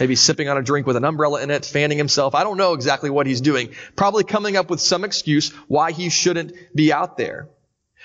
Maybe 0.00 0.16
sipping 0.16 0.48
on 0.48 0.58
a 0.58 0.62
drink 0.64 0.88
with 0.88 0.96
an 0.96 1.04
umbrella 1.04 1.40
in 1.40 1.52
it, 1.52 1.64
fanning 1.64 1.98
himself. 1.98 2.34
I 2.34 2.42
don't 2.42 2.56
know 2.56 2.72
exactly 2.72 3.10
what 3.10 3.28
he's 3.28 3.40
doing. 3.40 3.68
Probably 3.94 4.24
coming 4.24 4.56
up 4.56 4.70
with 4.70 4.80
some 4.80 5.04
excuse 5.04 5.50
why 5.68 5.92
he 5.92 6.08
shouldn't 6.08 6.52
be 6.74 6.92
out 6.92 7.16
there. 7.16 7.48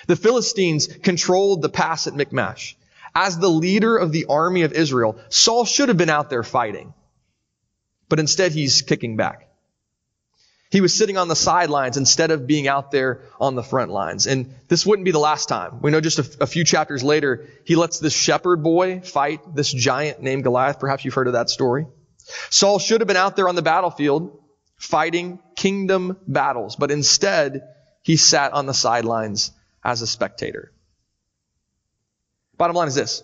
The 0.05 0.17
Philistines 0.17 0.85
controlled 0.85 1.63
the 1.63 1.69
pass 1.69 2.05
at 2.05 2.13
Michmash. 2.13 2.77
As 3.15 3.37
the 3.37 3.49
leader 3.49 3.97
of 3.97 4.11
the 4.11 4.25
army 4.25 4.63
of 4.63 4.73
Israel, 4.73 5.19
Saul 5.29 5.65
should 5.65 5.89
have 5.89 5.97
been 5.97 6.09
out 6.09 6.29
there 6.29 6.43
fighting. 6.43 6.93
But 8.09 8.19
instead 8.19 8.51
he's 8.51 8.81
kicking 8.81 9.17
back. 9.17 9.49
He 10.73 10.81
was 10.81 10.97
sitting 10.97 11.17
on 11.17 11.27
the 11.27 11.35
sidelines 11.35 11.97
instead 11.97 12.31
of 12.31 12.47
being 12.47 12.67
out 12.67 12.89
there 12.89 13.21
on 13.39 13.53
the 13.53 13.61
front 13.61 13.91
lines. 13.91 14.25
And 14.25 14.55
this 14.69 14.87
wouldn't 14.87 15.05
be 15.05 15.11
the 15.11 15.19
last 15.19 15.47
time. 15.47 15.79
We 15.81 15.91
know 15.91 16.01
just 16.01 16.41
a, 16.41 16.47
few 16.47 16.63
chapters 16.63 17.03
later, 17.03 17.47
he 17.63 17.75
lets 17.75 17.99
this 17.99 18.13
shepherd 18.13 18.63
boy 18.63 19.01
fight 19.01 19.53
this 19.53 19.71
giant 19.71 20.23
named 20.23 20.43
Goliath. 20.43 20.79
Perhaps 20.79 21.05
you've 21.05 21.13
heard 21.13 21.27
of 21.27 21.33
that 21.33 21.51
story. 21.51 21.85
Saul 22.49 22.79
should 22.79 23.01
have 23.01 23.07
been 23.07 23.17
out 23.17 23.35
there 23.35 23.49
on 23.49 23.53
the 23.53 23.61
battlefield 23.61 24.39
fighting 24.75 25.37
kingdom 25.55 26.17
battles, 26.27 26.75
but 26.75 26.89
instead 26.89 27.61
he 28.01 28.17
sat 28.17 28.53
on 28.53 28.65
the 28.65 28.73
sidelines 28.73 29.51
as 29.83 30.01
a 30.01 30.07
spectator. 30.07 30.72
Bottom 32.57 32.75
line 32.75 32.87
is 32.87 32.95
this. 32.95 33.23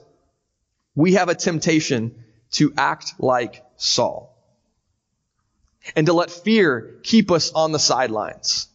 We 0.95 1.13
have 1.13 1.29
a 1.29 1.35
temptation 1.35 2.23
to 2.51 2.73
act 2.77 3.13
like 3.19 3.63
Saul 3.77 4.35
and 5.95 6.07
to 6.07 6.13
let 6.13 6.29
fear 6.31 6.95
keep 7.03 7.31
us 7.31 7.51
on 7.51 7.71
the 7.71 7.79
sidelines. 7.79 8.67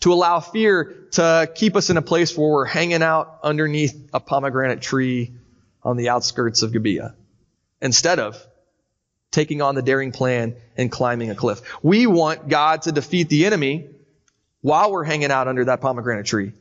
To 0.00 0.12
allow 0.12 0.40
fear 0.40 1.06
to 1.12 1.50
keep 1.54 1.76
us 1.76 1.88
in 1.88 1.96
a 1.96 2.02
place 2.02 2.36
where 2.36 2.48
we're 2.48 2.64
hanging 2.66 3.02
out 3.02 3.38
underneath 3.42 4.10
a 4.12 4.20
pomegranate 4.20 4.82
tree 4.82 5.32
on 5.82 5.96
the 5.96 6.10
outskirts 6.10 6.62
of 6.62 6.72
Gibeah. 6.72 7.14
Instead 7.80 8.18
of 8.18 8.46
taking 9.34 9.60
on 9.60 9.74
the 9.74 9.82
daring 9.82 10.12
plan 10.12 10.54
and 10.76 10.92
climbing 10.92 11.28
a 11.28 11.34
cliff. 11.34 11.60
We 11.82 12.06
want 12.06 12.48
God 12.48 12.82
to 12.82 12.92
defeat 12.92 13.28
the 13.28 13.46
enemy 13.46 13.88
while 14.60 14.92
we're 14.92 15.04
hanging 15.04 15.32
out 15.32 15.48
under 15.48 15.64
that 15.64 15.80
pomegranate 15.80 16.24
tree. 16.24 16.52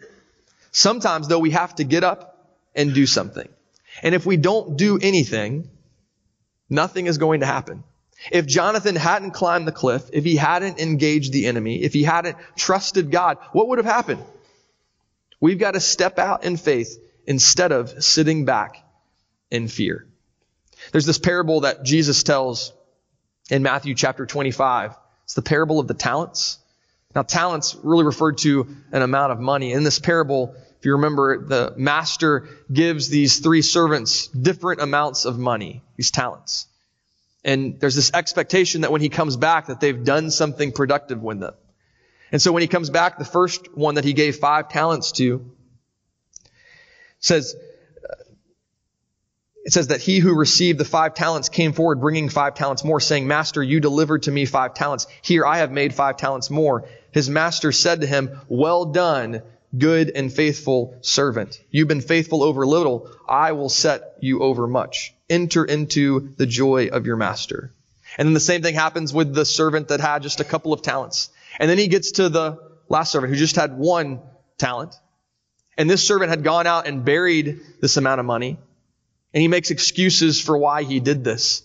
Sometimes 0.72 1.28
though 1.28 1.40
we 1.40 1.52
have 1.52 1.76
to 1.76 1.84
get 1.84 2.04
up 2.04 2.33
and 2.76 2.94
do 2.94 3.06
something. 3.06 3.48
And 4.02 4.16
if 4.16 4.26
we 4.26 4.38
don't 4.38 4.78
do 4.78 4.98
anything, 5.02 5.70
nothing 6.70 7.06
is 7.08 7.18
going 7.18 7.42
to 7.42 7.46
happen. 7.46 7.84
If 8.32 8.48
Jonathan 8.48 8.96
hadn't 8.96 9.32
climbed 9.32 9.68
the 9.68 9.72
cliff, 9.72 10.10
if 10.14 10.24
he 10.24 10.36
hadn't 10.36 10.80
engaged 10.80 11.34
the 11.34 11.48
enemy, 11.48 11.84
if 11.84 11.94
he 11.94 12.04
hadn't 12.04 12.38
trusted 12.56 13.12
God, 13.12 13.38
what 13.52 13.68
would 13.68 13.80
have 13.80 13.86
happened? 13.86 14.24
We've 15.40 15.60
got 15.60 15.72
to 15.72 15.80
step 15.80 16.20
out 16.20 16.46
in 16.46 16.56
faith 16.56 16.98
instead 17.28 17.72
of 17.72 18.04
sitting 18.04 18.46
back 18.46 18.78
in 19.52 19.68
fear. 19.68 20.08
There's 20.92 21.06
this 21.06 21.20
parable 21.20 21.62
that 21.62 21.84
Jesus 21.84 22.24
tells 22.24 22.74
in 23.50 23.62
Matthew 23.62 23.94
chapter 23.94 24.26
25. 24.26 24.96
It's 25.26 25.34
the 25.34 25.42
parable 25.42 25.80
of 25.80 25.88
the 25.88 25.94
talents. 25.94 26.60
Now, 27.16 27.22
talents 27.22 27.76
really 27.84 28.04
referred 28.04 28.40
to 28.40 28.68
an 28.92 29.02
amount 29.02 29.32
of 29.32 29.40
money. 29.40 29.74
In 29.74 29.84
this 29.84 30.00
parable, 30.00 30.56
if 30.84 30.88
you 30.88 30.96
remember, 30.96 31.38
the 31.38 31.74
master 31.78 32.50
gives 32.70 33.08
these 33.08 33.40
three 33.40 33.62
servants 33.62 34.28
different 34.28 34.82
amounts 34.82 35.24
of 35.24 35.40
money, 35.40 35.82
these 35.96 36.12
talents. 36.12 36.68
And 37.46 37.80
there's 37.80 37.96
this 37.96 38.12
expectation 38.14 38.82
that 38.82 38.92
when 38.92 39.00
he 39.00 39.08
comes 39.08 39.38
back 39.38 39.68
that 39.68 39.80
they've 39.80 40.04
done 40.04 40.30
something 40.30 40.74
productive 40.74 41.24
with 41.24 41.40
them. 41.40 41.54
And 42.34 42.42
so 42.42 42.52
when 42.52 42.64
he 42.64 42.68
comes 42.68 42.90
back, 42.90 43.18
the 43.18 43.24
first 43.24 43.78
one 43.78 43.96
that 43.96 44.04
he 44.04 44.12
gave 44.12 44.36
five 44.36 44.68
talents 44.68 45.14
to 45.14 45.50
says, 47.20 47.56
it 49.64 49.72
says 49.72 49.88
that 49.88 50.02
he 50.02 50.20
who 50.20 50.36
received 50.36 50.80
the 50.80 50.84
five 50.84 51.14
talents 51.14 51.48
came 51.48 51.72
forward 51.72 52.02
bringing 52.02 52.28
five 52.28 52.56
talents 52.56 52.84
more, 52.84 53.00
saying, 53.00 53.26
Master, 53.26 53.64
you 53.64 53.80
delivered 53.80 54.24
to 54.24 54.32
me 54.32 54.44
five 54.44 54.74
talents. 54.74 55.08
Here 55.22 55.46
I 55.46 55.60
have 55.60 55.72
made 55.72 55.94
five 55.94 56.18
talents 56.18 56.50
more. 56.50 56.90
His 57.12 57.30
master 57.30 57.72
said 57.72 58.02
to 58.02 58.08
him, 58.08 58.42
Well 58.50 58.84
done, 58.84 59.44
good 59.78 60.12
and 60.14 60.32
faithful 60.32 60.98
servant. 61.02 61.60
You've 61.72 61.88
been 61.88 62.02
faithful 62.02 62.44
over 62.44 62.66
little. 62.66 63.10
I 63.28 63.54
will 63.54 63.70
set 63.70 64.18
you 64.22 64.42
over 64.42 64.68
much. 64.68 65.14
Enter 65.30 65.66
into 65.66 66.34
the 66.38 66.46
joy 66.46 66.88
of 66.88 67.06
your 67.06 67.16
master. 67.16 67.72
And 68.18 68.28
then 68.28 68.34
the 68.34 68.40
same 68.40 68.62
thing 68.62 68.76
happens 68.76 69.14
with 69.14 69.34
the 69.34 69.46
servant 69.46 69.88
that 69.88 70.00
had 70.00 70.22
just 70.22 70.40
a 70.40 70.44
couple 70.44 70.74
of 70.74 70.82
talents. 70.82 71.30
And 71.60 71.70
then 71.70 71.78
he 71.78 71.88
gets 71.88 72.14
to 72.14 72.30
the 72.30 72.60
last 72.90 73.12
servant 73.12 73.34
who 73.34 73.40
just 73.40 73.56
had 73.56 73.78
one 73.78 74.22
talent. 74.58 74.96
And 75.78 75.90
this 75.90 76.06
servant 76.06 76.30
had 76.30 76.44
gone 76.44 76.68
out 76.68 76.88
and 76.88 77.04
buried 77.04 77.62
this 77.82 77.98
amount 77.98 78.20
of 78.20 78.26
money. 78.26 78.60
And 79.34 79.42
he 79.42 79.48
makes 79.48 79.72
excuses 79.72 80.40
for 80.40 80.56
why 80.56 80.84
he 80.84 81.00
did 81.00 81.24
this. 81.24 81.64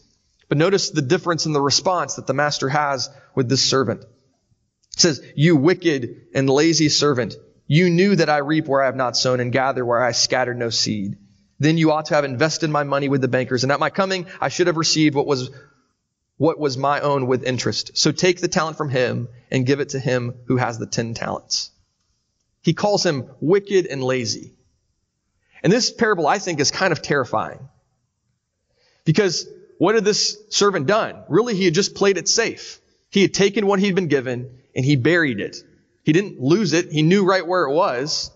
But 0.49 0.57
notice 0.57 0.91
the 0.91 1.03
difference 1.03 1.45
in 1.45 1.53
the 1.53 1.61
response 1.61 2.15
that 2.15 2.27
the 2.27 2.33
master 2.33 2.71
has 2.71 3.11
with 3.35 3.51
this 3.51 3.63
servant. 3.63 4.01
It 4.01 5.01
says, 5.01 5.23
You 5.37 5.57
wicked 5.57 6.29
and 6.35 6.49
lazy 6.49 6.89
servant. 6.89 7.37
You 7.69 7.91
knew 7.91 8.17
that 8.17 8.31
I 8.31 8.39
reap 8.39 8.67
where 8.67 8.83
I 8.83 8.87
have 8.87 8.97
not 8.97 9.17
sown 9.17 9.41
and 9.41 9.53
gather 9.53 9.85
where 9.85 10.03
I 10.03 10.13
scattered 10.13 10.59
no 10.59 10.71
seed. 10.71 11.19
Then 11.61 11.77
you 11.77 11.93
ought 11.93 12.07
to 12.07 12.15
have 12.15 12.25
invested 12.25 12.71
my 12.71 12.83
money 12.83 13.09
with 13.09 13.21
the 13.21 13.29
bankers, 13.29 13.63
and 13.63 13.71
at 13.71 13.79
my 13.79 13.91
coming 13.91 14.27
I 14.41 14.49
should 14.49 14.67
have 14.69 14.77
received 14.77 15.15
what 15.15 15.27
was 15.27 15.51
what 16.39 16.59
was 16.59 16.79
my 16.79 17.01
own 17.01 17.27
with 17.27 17.45
interest. 17.45 17.99
So 17.99 18.11
take 18.11 18.41
the 18.41 18.49
talent 18.49 18.79
from 18.79 18.89
him 18.89 19.29
and 19.51 19.67
give 19.67 19.81
it 19.81 19.91
to 19.91 19.99
him 19.99 20.35
who 20.47 20.57
has 20.57 20.79
the 20.79 20.87
ten 20.87 21.15
talents. 21.15 21.71
He 22.63 22.75
calls 22.75 23.05
him 23.05 23.29
wicked 23.41 23.87
and 23.87 24.03
lazy. 24.03 24.55
And 25.63 25.73
this 25.73 25.91
parable, 25.91 26.27
I 26.27 26.39
think, 26.39 26.61
is 26.61 26.71
kind 26.71 26.93
of 26.93 27.03
terrifying. 27.03 27.69
Because 29.05 29.49
what 29.79 29.97
had 29.97 30.05
this 30.05 30.39
servant 30.51 30.87
done? 30.87 31.25
Really, 31.29 31.57
he 31.57 31.65
had 31.65 31.75
just 31.75 31.95
played 31.95 32.19
it 32.19 32.29
safe. 32.29 32.81
He 33.11 33.23
had 33.23 33.35
taken 33.35 33.67
what 33.67 33.81
he'd 33.81 33.95
been 33.95 34.09
given 34.09 34.61
and 34.77 34.85
he 34.85 34.97
buried 34.97 35.41
it. 35.41 35.57
He 36.09 36.15
didn't 36.15 36.41
lose 36.41 36.73
it. 36.73 36.91
He 36.91 37.03
knew 37.03 37.23
right 37.27 37.47
where 37.47 37.65
it 37.65 37.75
was, 37.75 38.31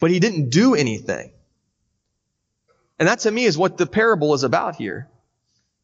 but 0.00 0.10
he 0.10 0.18
didn't 0.18 0.50
do 0.50 0.74
anything. 0.74 1.30
And 2.98 3.06
that 3.06 3.20
to 3.20 3.30
me 3.30 3.44
is 3.44 3.56
what 3.56 3.78
the 3.78 3.86
parable 3.86 4.34
is 4.34 4.42
about 4.42 4.74
here. 4.74 5.08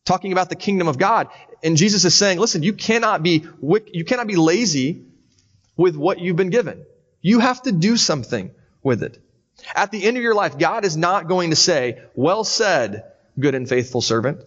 talking 0.04 0.32
about 0.32 0.48
the 0.48 0.56
kingdom 0.56 0.88
of 0.88 0.98
God. 0.98 1.28
And 1.62 1.76
Jesus 1.76 2.04
is 2.04 2.14
saying, 2.14 2.38
listen, 2.38 2.62
you 2.62 2.72
cannot 2.72 3.22
be, 3.22 3.46
you 3.92 4.04
cannot 4.04 4.26
be 4.26 4.36
lazy 4.36 5.04
with 5.76 5.96
what 5.96 6.18
you've 6.18 6.36
been 6.36 6.50
given. 6.50 6.84
You 7.20 7.38
have 7.38 7.62
to 7.62 7.72
do 7.72 7.96
something 7.96 8.50
with 8.82 9.02
it. 9.02 9.18
At 9.74 9.92
the 9.92 10.02
end 10.02 10.16
of 10.16 10.22
your 10.22 10.34
life, 10.34 10.58
God 10.58 10.84
is 10.84 10.96
not 10.96 11.28
going 11.28 11.50
to 11.50 11.56
say, 11.56 12.02
well 12.14 12.42
said, 12.42 13.04
good 13.38 13.54
and 13.54 13.68
faithful 13.68 14.00
servant. 14.00 14.40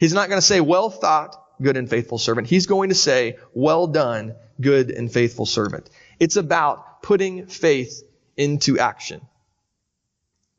He's 0.00 0.12
not 0.12 0.28
going 0.28 0.40
to 0.40 0.46
say, 0.46 0.60
well 0.60 0.90
thought, 0.90 1.36
good 1.62 1.76
and 1.76 1.88
faithful 1.88 2.18
servant. 2.18 2.46
He's 2.48 2.66
going 2.66 2.88
to 2.90 2.94
say, 2.94 3.38
well 3.54 3.86
done, 3.86 4.34
good 4.60 4.90
and 4.90 5.12
faithful 5.12 5.46
servant. 5.46 5.88
It's 6.20 6.36
about 6.36 7.02
putting 7.02 7.46
faith 7.46 8.02
into 8.36 8.78
action. 8.78 9.20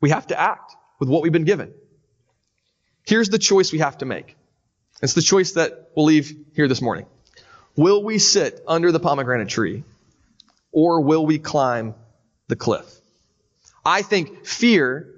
We 0.00 0.10
have 0.10 0.26
to 0.28 0.38
act 0.38 0.74
with 0.98 1.08
what 1.08 1.22
we've 1.22 1.32
been 1.32 1.44
given. 1.44 1.72
Here's 3.06 3.28
the 3.28 3.38
choice 3.38 3.72
we 3.72 3.78
have 3.80 3.98
to 3.98 4.06
make. 4.06 4.36
It's 5.02 5.14
the 5.14 5.22
choice 5.22 5.52
that 5.52 5.90
we'll 5.94 6.06
leave 6.06 6.34
here 6.54 6.68
this 6.68 6.80
morning. 6.80 7.06
Will 7.76 8.02
we 8.02 8.18
sit 8.18 8.62
under 8.66 8.92
the 8.92 9.00
pomegranate 9.00 9.48
tree 9.48 9.84
or 10.72 11.00
will 11.00 11.26
we 11.26 11.38
climb 11.38 11.94
the 12.48 12.56
cliff? 12.56 12.86
I 13.84 14.02
think 14.02 14.46
fear, 14.46 15.10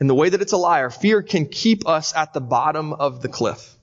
in 0.00 0.06
the 0.06 0.14
way 0.14 0.28
that 0.28 0.42
it's 0.42 0.52
a 0.52 0.56
liar, 0.56 0.90
fear 0.90 1.22
can 1.22 1.46
keep 1.46 1.88
us 1.88 2.14
at 2.14 2.32
the 2.32 2.40
bottom 2.40 2.92
of 2.92 3.22
the 3.22 3.28
cliff. 3.28 3.74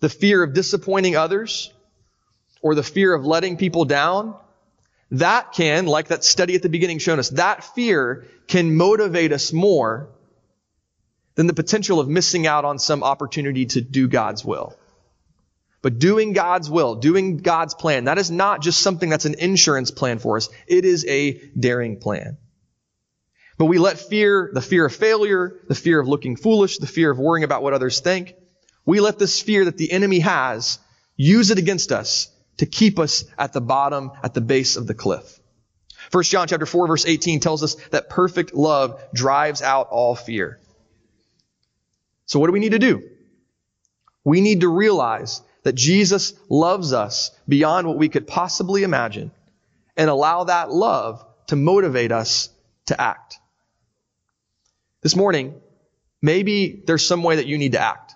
The 0.00 0.08
fear 0.08 0.42
of 0.42 0.54
disappointing 0.54 1.16
others 1.16 1.72
or 2.62 2.74
the 2.74 2.82
fear 2.82 3.14
of 3.14 3.24
letting 3.24 3.56
people 3.56 3.84
down, 3.84 4.36
that 5.12 5.52
can, 5.52 5.86
like 5.86 6.08
that 6.08 6.24
study 6.24 6.54
at 6.54 6.62
the 6.62 6.68
beginning 6.68 6.98
showed 6.98 7.18
us, 7.18 7.30
that 7.30 7.64
fear 7.74 8.26
can 8.46 8.76
motivate 8.76 9.32
us 9.32 9.52
more 9.52 10.10
than 11.34 11.46
the 11.46 11.54
potential 11.54 12.00
of 12.00 12.08
missing 12.08 12.46
out 12.46 12.64
on 12.64 12.78
some 12.78 13.02
opportunity 13.02 13.66
to 13.66 13.80
do 13.80 14.08
God's 14.08 14.44
will. 14.44 14.76
But 15.80 16.00
doing 16.00 16.32
God's 16.32 16.68
will, 16.68 16.96
doing 16.96 17.36
God's 17.36 17.74
plan, 17.74 18.04
that 18.04 18.18
is 18.18 18.30
not 18.30 18.60
just 18.60 18.80
something 18.80 19.08
that's 19.08 19.24
an 19.24 19.36
insurance 19.38 19.92
plan 19.92 20.18
for 20.18 20.36
us. 20.36 20.48
It 20.66 20.84
is 20.84 21.06
a 21.06 21.40
daring 21.58 22.00
plan. 22.00 22.38
But 23.56 23.66
we 23.66 23.78
let 23.78 23.98
fear, 23.98 24.50
the 24.52 24.60
fear 24.60 24.86
of 24.86 24.94
failure, 24.94 25.60
the 25.68 25.74
fear 25.74 26.00
of 26.00 26.08
looking 26.08 26.36
foolish, 26.36 26.78
the 26.78 26.86
fear 26.86 27.10
of 27.10 27.18
worrying 27.18 27.44
about 27.44 27.62
what 27.62 27.72
others 27.72 28.00
think, 28.00 28.34
we 28.88 29.00
let 29.00 29.18
this 29.18 29.42
fear 29.42 29.66
that 29.66 29.76
the 29.76 29.92
enemy 29.92 30.20
has 30.20 30.78
use 31.14 31.50
it 31.50 31.58
against 31.58 31.92
us 31.92 32.30
to 32.56 32.64
keep 32.64 32.98
us 32.98 33.26
at 33.36 33.52
the 33.52 33.60
bottom, 33.60 34.12
at 34.22 34.32
the 34.32 34.40
base 34.40 34.76
of 34.76 34.86
the 34.86 34.94
cliff. 34.94 35.40
1 36.10 36.24
John 36.24 36.48
chapter 36.48 36.64
4 36.64 36.86
verse 36.86 37.04
18 37.04 37.40
tells 37.40 37.62
us 37.62 37.74
that 37.90 38.08
perfect 38.08 38.54
love 38.54 38.98
drives 39.12 39.60
out 39.60 39.88
all 39.90 40.14
fear. 40.14 40.58
So 42.24 42.40
what 42.40 42.46
do 42.46 42.54
we 42.54 42.60
need 42.60 42.72
to 42.72 42.78
do? 42.78 43.02
We 44.24 44.40
need 44.40 44.62
to 44.62 44.68
realize 44.68 45.42
that 45.64 45.74
Jesus 45.74 46.32
loves 46.48 46.94
us 46.94 47.30
beyond 47.46 47.86
what 47.86 47.98
we 47.98 48.08
could 48.08 48.26
possibly 48.26 48.84
imagine 48.84 49.32
and 49.98 50.08
allow 50.08 50.44
that 50.44 50.70
love 50.70 51.22
to 51.48 51.56
motivate 51.56 52.10
us 52.10 52.48
to 52.86 52.98
act. 52.98 53.36
This 55.02 55.14
morning, 55.14 55.60
maybe 56.22 56.82
there's 56.86 57.04
some 57.04 57.22
way 57.22 57.36
that 57.36 57.46
you 57.46 57.58
need 57.58 57.72
to 57.72 57.80
act. 57.80 58.07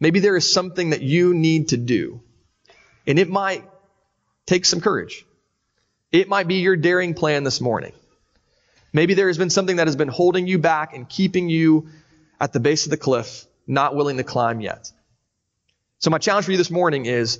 Maybe 0.00 0.20
there 0.20 0.36
is 0.36 0.50
something 0.50 0.90
that 0.90 1.02
you 1.02 1.34
need 1.34 1.68
to 1.68 1.76
do. 1.76 2.22
And 3.06 3.18
it 3.18 3.28
might 3.28 3.64
take 4.46 4.64
some 4.64 4.80
courage. 4.80 5.24
It 6.10 6.28
might 6.28 6.48
be 6.48 6.56
your 6.56 6.76
daring 6.76 7.14
plan 7.14 7.44
this 7.44 7.60
morning. 7.60 7.92
Maybe 8.92 9.14
there 9.14 9.28
has 9.28 9.38
been 9.38 9.50
something 9.50 9.76
that 9.76 9.86
has 9.86 9.96
been 9.96 10.08
holding 10.08 10.46
you 10.46 10.58
back 10.58 10.94
and 10.94 11.08
keeping 11.08 11.48
you 11.48 11.88
at 12.40 12.52
the 12.52 12.60
base 12.60 12.86
of 12.86 12.90
the 12.90 12.96
cliff, 12.96 13.44
not 13.66 13.94
willing 13.94 14.16
to 14.16 14.24
climb 14.24 14.60
yet. 14.60 14.90
So 15.98 16.10
my 16.10 16.18
challenge 16.18 16.46
for 16.46 16.52
you 16.52 16.58
this 16.58 16.70
morning 16.70 17.06
is 17.06 17.38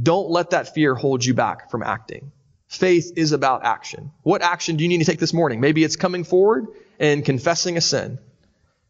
don't 0.00 0.30
let 0.30 0.50
that 0.50 0.74
fear 0.74 0.94
hold 0.94 1.24
you 1.24 1.34
back 1.34 1.70
from 1.70 1.82
acting. 1.82 2.32
Faith 2.68 3.12
is 3.16 3.32
about 3.32 3.64
action. 3.64 4.12
What 4.22 4.40
action 4.40 4.76
do 4.76 4.84
you 4.84 4.88
need 4.88 5.00
to 5.00 5.04
take 5.04 5.18
this 5.18 5.34
morning? 5.34 5.60
Maybe 5.60 5.84
it's 5.84 5.96
coming 5.96 6.24
forward 6.24 6.68
and 6.98 7.22
confessing 7.22 7.76
a 7.76 7.82
sin. 7.82 8.18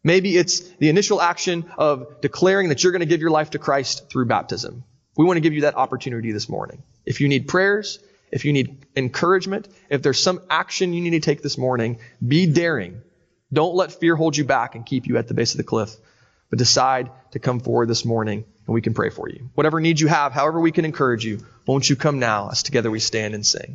Maybe 0.03 0.37
it's 0.37 0.59
the 0.59 0.89
initial 0.89 1.21
action 1.21 1.71
of 1.77 2.21
declaring 2.21 2.69
that 2.69 2.83
you're 2.83 2.91
going 2.91 3.01
to 3.01 3.05
give 3.05 3.21
your 3.21 3.31
life 3.31 3.51
to 3.51 3.59
Christ 3.59 4.09
through 4.09 4.25
baptism. 4.25 4.83
We 5.15 5.25
want 5.25 5.37
to 5.37 5.41
give 5.41 5.53
you 5.53 5.61
that 5.61 5.75
opportunity 5.75 6.31
this 6.31 6.49
morning. 6.49 6.83
If 7.05 7.21
you 7.21 7.29
need 7.29 7.47
prayers, 7.47 7.99
if 8.31 8.45
you 8.45 8.53
need 8.53 8.85
encouragement, 8.95 9.67
if 9.89 10.01
there's 10.01 10.21
some 10.21 10.41
action 10.49 10.93
you 10.93 11.01
need 11.01 11.11
to 11.11 11.19
take 11.19 11.41
this 11.41 11.57
morning, 11.57 11.99
be 12.25 12.47
daring 12.47 13.01
don't 13.53 13.75
let 13.75 13.91
fear 13.91 14.15
hold 14.15 14.35
you 14.35 14.43
back 14.43 14.73
and 14.73 14.85
keep 14.85 15.05
you 15.05 15.17
at 15.17 15.27
the 15.27 15.35
base 15.35 15.53
of 15.53 15.57
the 15.57 15.63
cliff, 15.63 15.95
but 16.49 16.57
decide 16.57 17.11
to 17.31 17.39
come 17.39 17.59
forward 17.59 17.87
this 17.87 18.03
morning 18.03 18.45
and 18.65 18.73
we 18.73 18.81
can 18.81 18.95
pray 18.95 19.11
for 19.11 19.29
you. 19.29 19.49
Whatever 19.53 19.79
needs 19.79 20.01
you 20.01 20.07
have, 20.07 20.31
however 20.31 20.59
we 20.59 20.71
can 20.71 20.85
encourage 20.85 21.23
you, 21.23 21.45
won't 21.67 21.87
you 21.87 21.95
come 21.95 22.17
now 22.17 22.49
as 22.49 22.63
together 22.63 22.89
we 22.89 22.99
stand 22.99 23.35
and 23.35 23.45
sing. 23.45 23.71